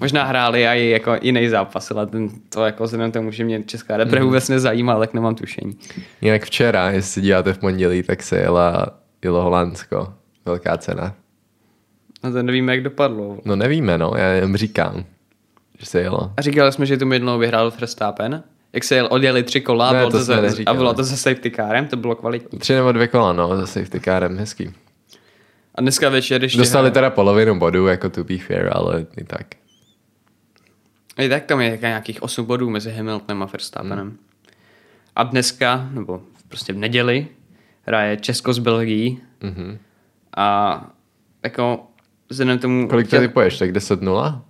Možná 0.00 0.24
hráli 0.24 0.66
i 0.66 0.90
jako 0.90 1.16
jiný 1.22 1.48
zápas, 1.48 1.90
ale 1.90 2.06
ten, 2.06 2.28
to 2.48 2.64
jako 2.64 2.84
vzhledem 2.84 3.12
tomu, 3.12 3.30
že 3.30 3.44
mě 3.44 3.62
Česká 3.62 3.96
repre 3.96 4.18
Mhm. 4.20 4.26
vůbec 4.26 4.48
nezajímá, 4.48 4.98
tak 4.98 5.14
nemám 5.14 5.34
tušení. 5.34 5.78
Jinak 6.20 6.44
včera, 6.44 6.90
jestli 6.90 7.22
díváte 7.22 7.52
v 7.52 7.58
pondělí, 7.58 8.02
tak 8.02 8.22
se 8.22 8.38
jela, 8.38 8.86
jelo 9.24 9.42
Holandsko. 9.42 10.12
Velká 10.44 10.78
cena. 10.78 11.14
A 12.22 12.30
to 12.30 12.42
nevíme, 12.42 12.72
jak 12.74 12.82
dopadlo. 12.84 13.38
No 13.44 13.56
nevíme, 13.56 13.98
no, 13.98 14.12
já 14.16 14.26
jen 14.28 14.56
říkám, 14.56 15.04
že 15.78 15.86
se 15.86 16.00
jelo. 16.00 16.32
A 16.36 16.42
říkali 16.42 16.72
jsme, 16.72 16.86
že 16.86 16.96
tu 16.96 17.12
jednou 17.12 17.38
vyhrál 17.38 17.70
Verstappen. 17.80 18.42
Jak 18.72 18.84
se 18.84 18.94
jel, 18.94 19.08
odjeli 19.10 19.42
tři 19.42 19.60
kola 19.60 19.92
Ne, 19.92 19.98
a 19.98 20.00
bylo 20.00 20.10
to 20.10 20.24
za, 20.24 20.36
a 20.66 20.74
bylo 20.74 20.94
to 20.94 21.04
se 21.04 21.16
safety 21.16 21.50
carem, 21.50 21.86
to 21.86 21.96
bylo 21.96 22.14
kvalitní. 22.16 22.58
Tři 22.58 22.74
nebo 22.74 22.92
dvě 22.92 23.08
kola, 23.08 23.32
no, 23.32 23.56
za 23.56 23.66
safety 23.66 24.00
carem, 24.00 24.38
hezký. 24.38 24.74
A 25.74 25.80
dneska 25.80 26.08
večer 26.08 26.42
ještě... 26.42 26.58
Dostali 26.58 26.90
teda 26.90 27.10
polovinu 27.10 27.58
bodů, 27.58 27.86
jako 27.86 28.10
to 28.10 28.24
be 28.24 28.38
fair, 28.38 28.70
ale 28.72 29.06
i 29.20 29.24
tak. 29.24 29.46
I 31.18 31.28
tak 31.28 31.44
tam 31.44 31.60
je 31.60 31.78
nějakých 31.82 32.22
8 32.22 32.44
bodů 32.46 32.70
mezi 32.70 32.90
Hamiltonem 32.92 33.42
a 33.42 33.46
Verstappenem. 33.46 34.06
Hmm. 34.06 34.18
A 35.16 35.22
dneska, 35.22 35.88
nebo 35.92 36.20
prostě 36.48 36.72
v 36.72 36.76
neděli, 36.76 37.26
hraje 37.86 38.16
Česko 38.16 38.52
s 38.52 38.58
Belgií 38.58 39.20
Mhm. 39.42 39.78
a 40.36 40.80
jako 41.42 41.86
vzhledem 42.28 42.58
tomu... 42.58 42.88
Kolik 42.88 43.10
to 43.10 43.18
typuješ, 43.18 43.58
tak 43.58 43.70
10-0? 43.70 44.40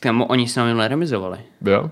Tam 0.00 0.22
oni 0.28 0.48
s 0.48 0.56
námi 0.56 0.88
remizovali. 0.88 1.38
Jo? 1.64 1.90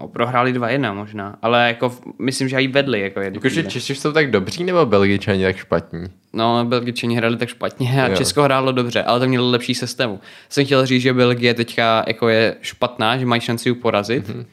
No, 0.00 0.08
prohráli 0.08 0.52
2-1 0.52 0.94
možná, 0.94 1.38
ale 1.42 1.68
jako 1.68 1.98
myslím, 2.18 2.48
že 2.48 2.62
i 2.62 2.68
vedli. 2.68 3.00
Jako 3.00 3.20
Jakože. 3.20 3.62
Češi 3.62 3.94
jsou 3.94 4.12
tak 4.12 4.30
dobří, 4.30 4.64
nebo 4.64 4.86
Belgičani 4.86 5.44
tak 5.44 5.56
špatní? 5.56 6.04
No, 6.32 6.64
Belgičani 6.64 7.16
hráli 7.16 7.36
tak 7.36 7.48
špatně 7.48 8.02
a 8.04 8.08
Jo. 8.08 8.16
Česko 8.16 8.42
hrálo 8.42 8.72
dobře, 8.72 9.02
ale 9.02 9.20
to 9.20 9.26
mělo 9.28 9.50
lepší 9.50 9.74
sestavu. 9.74 10.20
Jsem 10.48 10.64
chtěl 10.64 10.86
říct, 10.86 11.02
že 11.02 11.12
Belgie 11.12 11.54
teďka 11.54 12.04
jako 12.06 12.28
je 12.28 12.56
špatná, 12.62 13.18
že 13.18 13.26
mají 13.26 13.40
šanci 13.40 13.68
ji 13.68 13.74
porazit. 13.74 14.28
Mhm. 14.28 14.44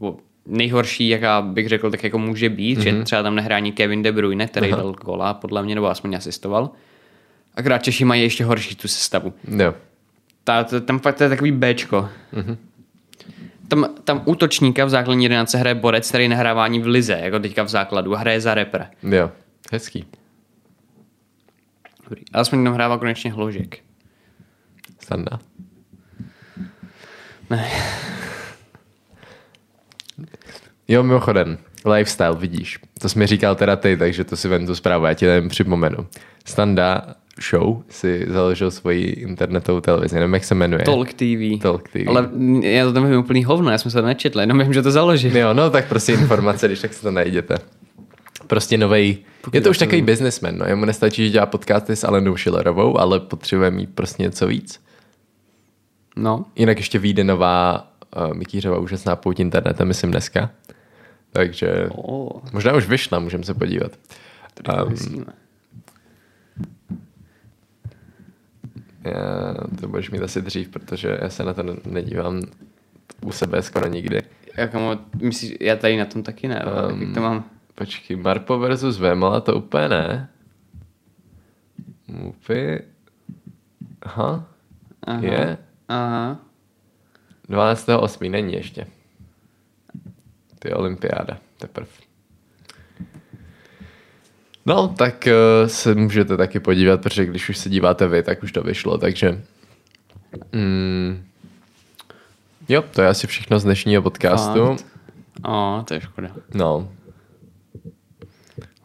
Mm-hmm. 0.00 0.16
Nejhorší, 0.46 1.08
jaká 1.08 1.42
bych 1.42 1.68
řekl, 1.68 1.90
tak 1.90 2.04
jako 2.04 2.18
může 2.18 2.48
být, 2.48 2.78
mm-hmm. 2.78 2.82
že 2.98 3.04
třeba 3.04 3.22
tam 3.22 3.34
nehrá 3.34 3.56
ani 3.56 3.72
Kevin 3.72 4.02
De 4.02 4.12
Bruyne, 4.12 4.46
který 4.46 4.66
Mhm. 4.66 4.74
Aha. 4.74 4.82
dal 4.82 4.92
gola, 4.92 5.34
podle 5.34 5.62
mě, 5.62 5.74
nebo 5.74 5.86
aspoň 5.90 6.14
asistoval. 6.14 6.70
Akorát 7.54 7.78
Češi 7.78 8.04
mají 8.04 8.22
ještě 8.22 8.44
horší 8.44 8.74
tu 8.74 8.88
sestavu. 8.88 9.32
Jo. 9.48 9.74
Ta, 10.44 10.64
ta, 10.64 10.80
tam 10.80 10.98
fakt 10.98 11.16
to 11.16 11.22
je 11.24 11.28
takový 11.28 11.52
Bčko. 11.52 12.08
Mm-hmm. 12.34 12.56
Tam, 13.68 13.94
tam 14.04 14.22
útočníka 14.24 14.84
v 14.84 14.90
základní 14.90 15.24
jedenáctce 15.24 15.58
hraje 15.58 15.74
borec, 15.74 16.08
který 16.08 16.28
nehrává 16.28 16.64
ani 16.64 16.80
v 16.80 16.86
lize, 16.86 17.18
jako 17.22 17.38
teďka 17.38 17.62
v 17.62 17.68
základu, 17.68 18.14
hraje 18.14 18.40
za 18.40 18.54
repre. 18.54 18.90
Jo. 19.02 19.30
Hezký. 19.72 20.04
Dobrý. 22.04 22.22
Ale 22.32 22.40
aspoň 22.40 22.64
tam 22.64 22.74
hrává 22.74 22.98
konečně 22.98 23.32
hložek. 23.32 23.78
Standa. 25.00 25.38
Ne. 27.50 27.70
Jo, 30.88 31.02
mimochodem, 31.02 31.58
lifestyle, 31.84 32.36
vidíš. 32.36 32.78
To 33.00 33.08
jsi 33.08 33.18
mi 33.18 33.26
říkal 33.26 33.54
teda 33.54 33.76
ty, 33.76 33.96
takže 33.96 34.24
to 34.24 34.36
si 34.36 34.48
vem 34.48 34.66
tu 34.66 34.74
zprávu, 34.74 35.04
já 35.04 35.14
ti 35.14 35.24
jen 35.24 35.48
připomenu. 35.48 36.06
Standa 36.44 37.14
show 37.40 37.82
si 37.88 38.26
založil 38.28 38.70
svoji 38.70 39.04
internetovou 39.04 39.80
televizi, 39.80 40.14
nevím, 40.14 40.34
jak 40.34 40.44
se 40.44 40.54
jmenuje. 40.54 40.84
Talk 40.84 41.12
TV. 41.12 41.62
Talk 41.62 41.88
TV. 41.88 41.96
Ale 42.06 42.30
já 42.62 42.84
to 42.84 42.92
tam 42.92 43.02
nevím 43.02 43.18
úplný 43.18 43.44
hovno, 43.44 43.70
já 43.70 43.78
jsem 43.78 43.90
se 43.90 44.00
to 44.00 44.06
nečetl, 44.06 44.40
jenom 44.40 44.58
vím, 44.58 44.72
že 44.72 44.82
to 44.82 44.90
založil. 44.90 45.36
Jo, 45.36 45.54
no 45.54 45.70
tak 45.70 45.88
prostě 45.88 46.12
informace, 46.12 46.66
když 46.66 46.80
tak 46.80 46.94
si 46.94 47.02
to 47.02 47.10
najděte. 47.10 47.58
Prostě 48.46 48.78
novej, 48.78 49.18
je 49.52 49.60
to 49.60 49.70
už 49.70 49.78
takový 49.78 50.02
businessman, 50.02 50.58
no. 50.58 50.66
Jemu 50.66 50.84
nestačí, 50.84 51.24
že 51.26 51.32
dělá 51.32 51.46
podcasty 51.46 51.96
s 51.96 52.04
Alenou 52.04 52.36
Schillerovou, 52.36 52.98
ale 53.00 53.20
potřebuje 53.20 53.70
mít 53.70 53.94
prostě 53.94 54.22
něco 54.22 54.46
víc. 54.46 54.80
No, 56.16 56.44
Jinak 56.56 56.76
ještě 56.76 56.98
vyjde 56.98 57.24
nová 57.24 57.92
uh, 58.16 58.34
Mikýřova 58.34 58.78
úžasná 58.78 59.16
pouť 59.16 59.40
internetem, 59.40 59.88
myslím 59.88 60.10
dneska. 60.10 60.50
Takže 61.32 61.88
o, 61.96 62.40
možná 62.52 62.72
už 62.72 62.88
vyšla, 62.88 63.18
můžeme 63.18 63.44
se 63.44 63.54
podívat. 63.54 63.92
to 64.62 64.86
myslíme. 64.90 65.24
Já, 65.26 65.32
to 69.80 69.88
budeš 69.88 70.10
mít 70.10 70.22
asi 70.22 70.42
dřív, 70.42 70.68
protože 70.68 71.18
já 71.22 71.28
se 71.30 71.44
na 71.44 71.54
to 71.54 71.62
ne- 71.62 71.76
nedívám 71.86 72.42
u 73.20 73.32
sebe 73.32 73.62
skoro 73.62 73.86
nikdy. 73.88 74.22
Jako, 74.56 74.98
myslíš, 75.22 75.54
já 75.60 75.76
tady 75.76 75.96
na 75.96 76.04
tom 76.04 76.22
taky 76.22 76.48
ne, 76.48 76.64
um, 76.92 77.02
jak 77.02 77.14
to 77.14 77.20
mám? 77.20 77.44
Počkej, 77.74 78.16
Marpo 78.16 78.58
versus 78.58 78.98
Vémola, 78.98 79.40
to 79.40 79.56
úplně 79.56 79.88
ne. 79.88 80.28
Mupy. 82.08 82.82
Aha, 84.02 84.46
Aha. 85.06 85.20
je. 85.22 85.58
Aha. 85.88 86.38
12.8. 87.48 88.30
není 88.30 88.52
ještě. 88.54 88.86
To 90.58 90.68
je 90.68 90.74
olympiáda, 90.74 91.38
teprve. 91.58 91.88
No, 94.66 94.88
tak 94.88 95.28
uh, 95.62 95.68
se 95.68 95.94
můžete 95.94 96.36
taky 96.36 96.60
podívat, 96.60 97.00
protože 97.02 97.26
když 97.26 97.48
už 97.48 97.58
se 97.58 97.68
díváte 97.70 98.08
vy, 98.08 98.22
tak 98.22 98.42
už 98.42 98.52
to 98.52 98.62
vyšlo, 98.62 98.98
takže... 98.98 99.42
Mm, 100.52 101.24
jo, 102.68 102.82
to 102.90 103.02
je 103.02 103.08
asi 103.08 103.26
všechno 103.26 103.58
z 103.58 103.64
dnešního 103.64 104.02
podcastu. 104.02 104.66
Fakt? 104.66 104.86
O, 105.48 105.84
to 105.88 105.94
je 105.94 106.00
škoda. 106.00 106.28
No. 106.54 106.88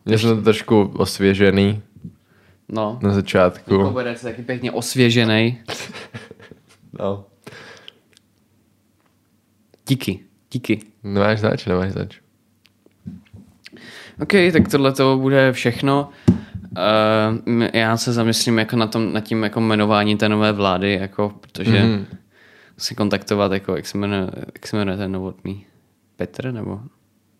Měl 0.06 0.20
jsem 0.20 0.36
to 0.38 0.42
trošku 0.44 0.82
osvěžený 0.98 1.82
No. 2.70 3.00
na 3.02 3.14
začátku. 3.14 3.84
Koberec 3.84 4.24
je 4.24 4.30
taky 4.30 4.42
pěkně 4.44 4.72
osvěžený. 4.72 5.62
No. 7.00 7.26
Díky. 9.88 10.20
Díky. 10.52 10.80
Nemáš 11.04 11.40
zač, 11.40 11.66
nemáš 11.66 11.92
zač. 11.92 12.20
OK, 14.22 14.34
tak 14.54 14.68
tohle 14.72 14.92
to 14.92 15.18
bude 15.18 15.52
všechno. 15.52 16.10
Uh, 17.52 17.66
já 17.74 17.98
se 17.98 18.14
zamyslím 18.14 18.60
jako 18.60 18.76
na 18.76 18.88
tom, 18.88 19.14
nad 19.14 19.22
tím 19.22 19.44
jako 19.44 19.60
jmenování 19.60 20.18
té 20.18 20.30
nové 20.30 20.52
vlády, 20.52 20.94
jako, 21.02 21.34
protože 21.42 21.84
mm. 21.84 22.06
si 22.78 22.96
kontaktovat, 22.96 23.52
jako, 23.52 23.76
jak 23.76 23.86
se 23.86 23.98
jmenuje, 23.98 24.30
jak 24.46 24.68
se 24.68 24.78
jmenuje 24.78 24.98
ten 24.98 25.12
novotný? 25.12 25.66
Petr, 26.16 26.52
nebo? 26.52 26.80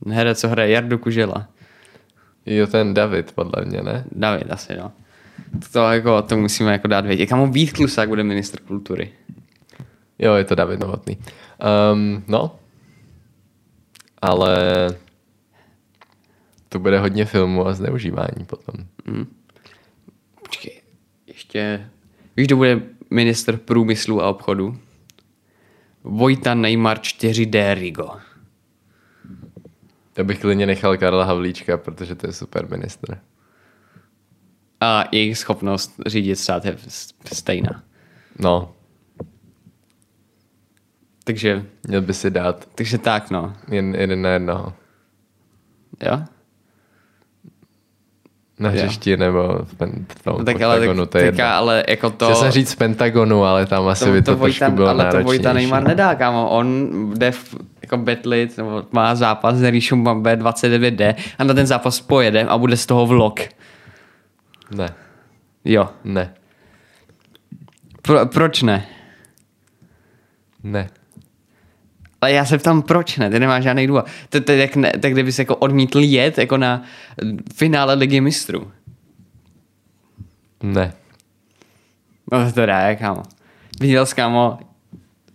Herec, 0.10 0.40
co 0.40 0.50
hraje 0.50 0.72
Jardu 0.72 0.98
Kužela. 0.98 1.48
Jo, 2.46 2.68
ten 2.68 2.94
David, 2.94 3.32
podle 3.32 3.66
mě, 3.66 3.82
ne? 3.82 4.04
David 4.12 4.52
asi, 4.52 4.76
no. 4.78 4.92
To, 5.74 5.80
jako, 5.80 6.22
to 6.22 6.38
musíme 6.38 6.72
jako 6.72 6.88
dát 6.88 7.06
vědět. 7.06 7.26
Kamo 7.26 7.48
Vít 7.48 7.74
Klusák 7.74 8.10
bude 8.10 8.24
ministr 8.24 8.60
kultury. 8.60 9.12
Jo, 10.20 10.34
je 10.34 10.44
to 10.44 10.56
David 10.56 10.80
Novotný. 10.80 11.18
Um, 11.94 12.24
no. 12.28 12.56
Ale 14.22 14.58
to 16.72 16.80
bude 16.80 17.00
hodně 17.00 17.26
filmu 17.26 17.68
a 17.68 17.74
zneužívání 17.74 18.46
potom. 18.46 18.76
Počkej, 20.42 20.82
ještě... 21.28 21.90
Víš, 22.38 22.48
kdo 22.48 22.56
bude 22.56 22.82
ministr 23.10 23.58
průmyslu 23.58 24.22
a 24.22 24.30
obchodu? 24.30 24.80
Vojta 26.04 26.54
Neymar 26.54 27.00
4D 27.00 27.74
Rigo. 27.74 28.10
Já 30.18 30.24
bych 30.24 30.40
klidně 30.40 30.66
nechal 30.66 30.98
Karla 30.98 31.26
Havlíčka, 31.26 31.78
protože 31.78 32.16
to 32.16 32.28
je 32.28 32.34
super 32.34 32.70
ministr. 32.70 33.18
A 34.80 35.04
jejich 35.12 35.38
schopnost 35.38 35.96
řídit 36.08 36.36
stát 36.36 36.66
je 36.66 36.78
stejná. 37.34 37.84
No, 38.40 38.76
Takže, 41.24 41.66
měl 41.88 42.02
by 42.02 42.14
si 42.14 42.30
dát 42.30 42.70
takže 42.76 42.98
tak, 42.98 43.32
no. 43.32 43.54
jen 43.72 43.96
jeden 43.96 44.22
na 44.22 44.30
jednoho. 44.30 44.74
Jo? 46.06 46.24
Na 48.62 48.70
hřišti 48.70 49.18
nebo 49.18 49.60
v, 49.64 49.76
pen, 49.76 50.06
v 50.20 50.24
tom 50.24 50.36
No 50.40 50.46
tak 50.46 50.62
ale, 50.62 50.76
Pentagonu, 50.76 51.06
tak, 51.06 51.12
to 51.12 51.18
je 51.18 51.32
teďka, 51.32 51.58
ale 51.58 51.84
jako 51.88 52.10
to... 52.10 52.26
Chtěl 52.26 52.36
jsem 52.36 52.52
říct 52.52 52.76
Pentagonu, 52.76 53.44
ale 53.44 53.66
tam 53.66 53.88
asi 53.88 54.12
by 54.12 54.22
to, 54.22 54.36
Vojta, 54.36 54.58
trošku 54.60 54.76
bylo 54.76 54.88
ale 54.88 55.12
to. 55.12 55.24
Vojta 55.24 55.54
Neymar 55.54 55.84
nedá, 55.84 56.16
kámo. 56.16 56.50
On 56.50 56.90
jde 57.18 57.32
v, 57.32 57.56
jako 57.82 57.98
betlit, 57.98 58.58
nebo 58.58 58.84
má 58.92 59.16
zápas 59.16 59.56
s 59.56 59.64
Ríšou 59.64 59.96
Mbambe 59.96 60.36
29D 60.36 61.16
a 61.40 61.44
na 61.44 61.54
ten 61.54 61.66
zápas 61.68 62.02
pojede 62.02 62.44
a 62.44 62.58
bude 62.58 62.78
z 62.78 62.86
toho 62.86 63.06
vlog. 63.06 63.40
Ne, 64.76 64.90
Jo. 65.66 65.90
ne, 66.04 66.34
Pro, 68.02 68.26
proč 68.26 68.62
ne? 68.62 68.86
ne. 70.64 70.90
Ale 72.22 72.32
já 72.32 72.46
se 72.46 72.58
ptám, 72.58 72.82
proč 72.82 73.18
ne? 73.18 73.30
Ty 73.30 73.40
nemáš 73.40 73.64
žádný 73.64 73.88
důvod. 73.88 74.06
To, 74.30 74.42
to, 74.42 74.52
jak 74.52 74.76
ne, 74.76 74.92
tak 75.02 75.12
kdybys 75.12 75.40
jako 75.40 75.56
odmítl 75.56 76.00
jet 76.00 76.38
jako 76.38 76.58
na 76.58 76.84
finále 77.54 77.94
ligy 77.94 78.22
mistrů. 78.22 78.72
Ne. 80.64 80.94
No 82.32 82.52
to 82.52 82.66
dá, 82.66 82.96
kámo. 82.96 83.24
Viděl 83.80 84.06
jsi, 84.06 84.16
kámo, 84.16 84.60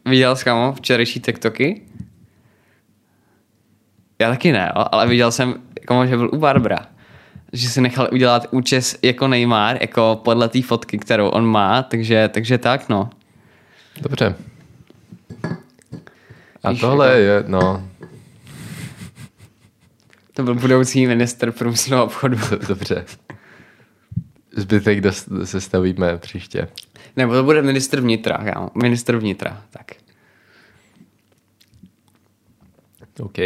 viděl 0.05 0.37
jsi, 0.37 0.45
kámo, 0.45 0.73
včerejší 0.73 1.21
TikToky? 1.21 1.83
Já 4.19 4.31
taky 4.31 4.53
ne, 4.53 4.73
jo, 4.77 4.85
ale 4.93 5.07
viděl 5.07 5.33
jsem, 5.33 5.55
kámo, 5.85 6.07
že 6.07 6.17
byl 6.17 6.31
u 6.33 6.37
Barbara. 6.37 6.87
Že 7.53 7.69
si 7.69 7.81
nechal 7.81 8.09
udělat 8.13 8.47
účes 8.51 8.99
jako 9.03 9.29
Neymar, 9.29 9.79
jako 9.81 10.21
podle 10.25 10.49
té 10.49 10.63
fotky, 10.63 10.99
kterou 10.99 11.29
on 11.29 11.47
má, 11.47 11.83
takže, 11.83 12.29
takže 12.29 12.59
tak, 12.59 12.89
no. 12.89 13.11
Dobře. 14.01 14.35
A 16.67 16.71
Víš, 16.71 16.81
tohle 16.81 17.21
je, 17.21 17.45
no, 17.47 17.89
To 20.33 20.43
byl 20.43 20.55
budoucí 20.55 21.07
minister 21.07 21.53
průmyslu 21.53 21.97
a 21.97 22.05
obchodu. 22.05 22.37
do- 22.51 22.67
dobře. 22.69 23.05
Zbytek 24.57 25.05
se 25.45 25.61
stavíme 25.61 26.19
příště. 26.19 26.69
Nebo 27.17 27.33
to 27.33 27.43
bude 27.45 27.63
ministr 27.63 28.01
vnitra, 28.01 28.37
kámo. 28.53 28.71
Ministr 28.83 29.17
vnitra, 29.17 29.63
tak. 29.71 29.91
OK. 33.21 33.39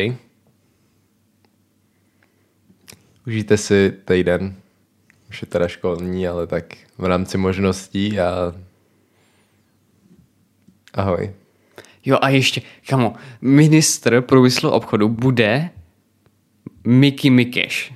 Užijte 3.27 3.57
si 3.57 3.93
týden. 4.05 4.55
Už 5.31 5.43
je 5.43 5.47
teda 5.47 5.69
školní, 5.69 6.29
ale 6.29 6.47
tak 6.47 6.65
v 6.99 7.05
rámci 7.05 7.39
možností 7.39 8.21
a 8.21 8.55
ahoj. 10.95 11.33
Jo 12.05 12.19
a 12.23 12.29
ještě, 12.29 12.63
kamo, 12.89 13.15
ministr 13.41 14.21
průmyslu 14.21 14.71
obchodu 14.71 15.09
bude 15.09 15.71
Mickey 16.85 17.31
Mikeš. 17.31 17.93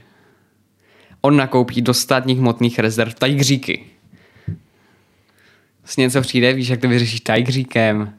On 1.21 1.37
nakoupí 1.37 1.83
do 1.83 1.95
státních 1.95 2.39
hmotných 2.39 2.79
rezerv 2.79 3.15
tajgříky. 3.15 3.85
S 5.85 5.97
něco 5.97 6.21
přijde, 6.21 6.53
víš, 6.53 6.69
jak 6.69 6.81
to 6.81 6.89
vyřešíš 6.89 7.21
tajgříkem. 7.21 8.15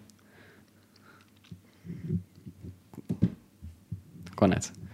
Konec. 4.35 4.84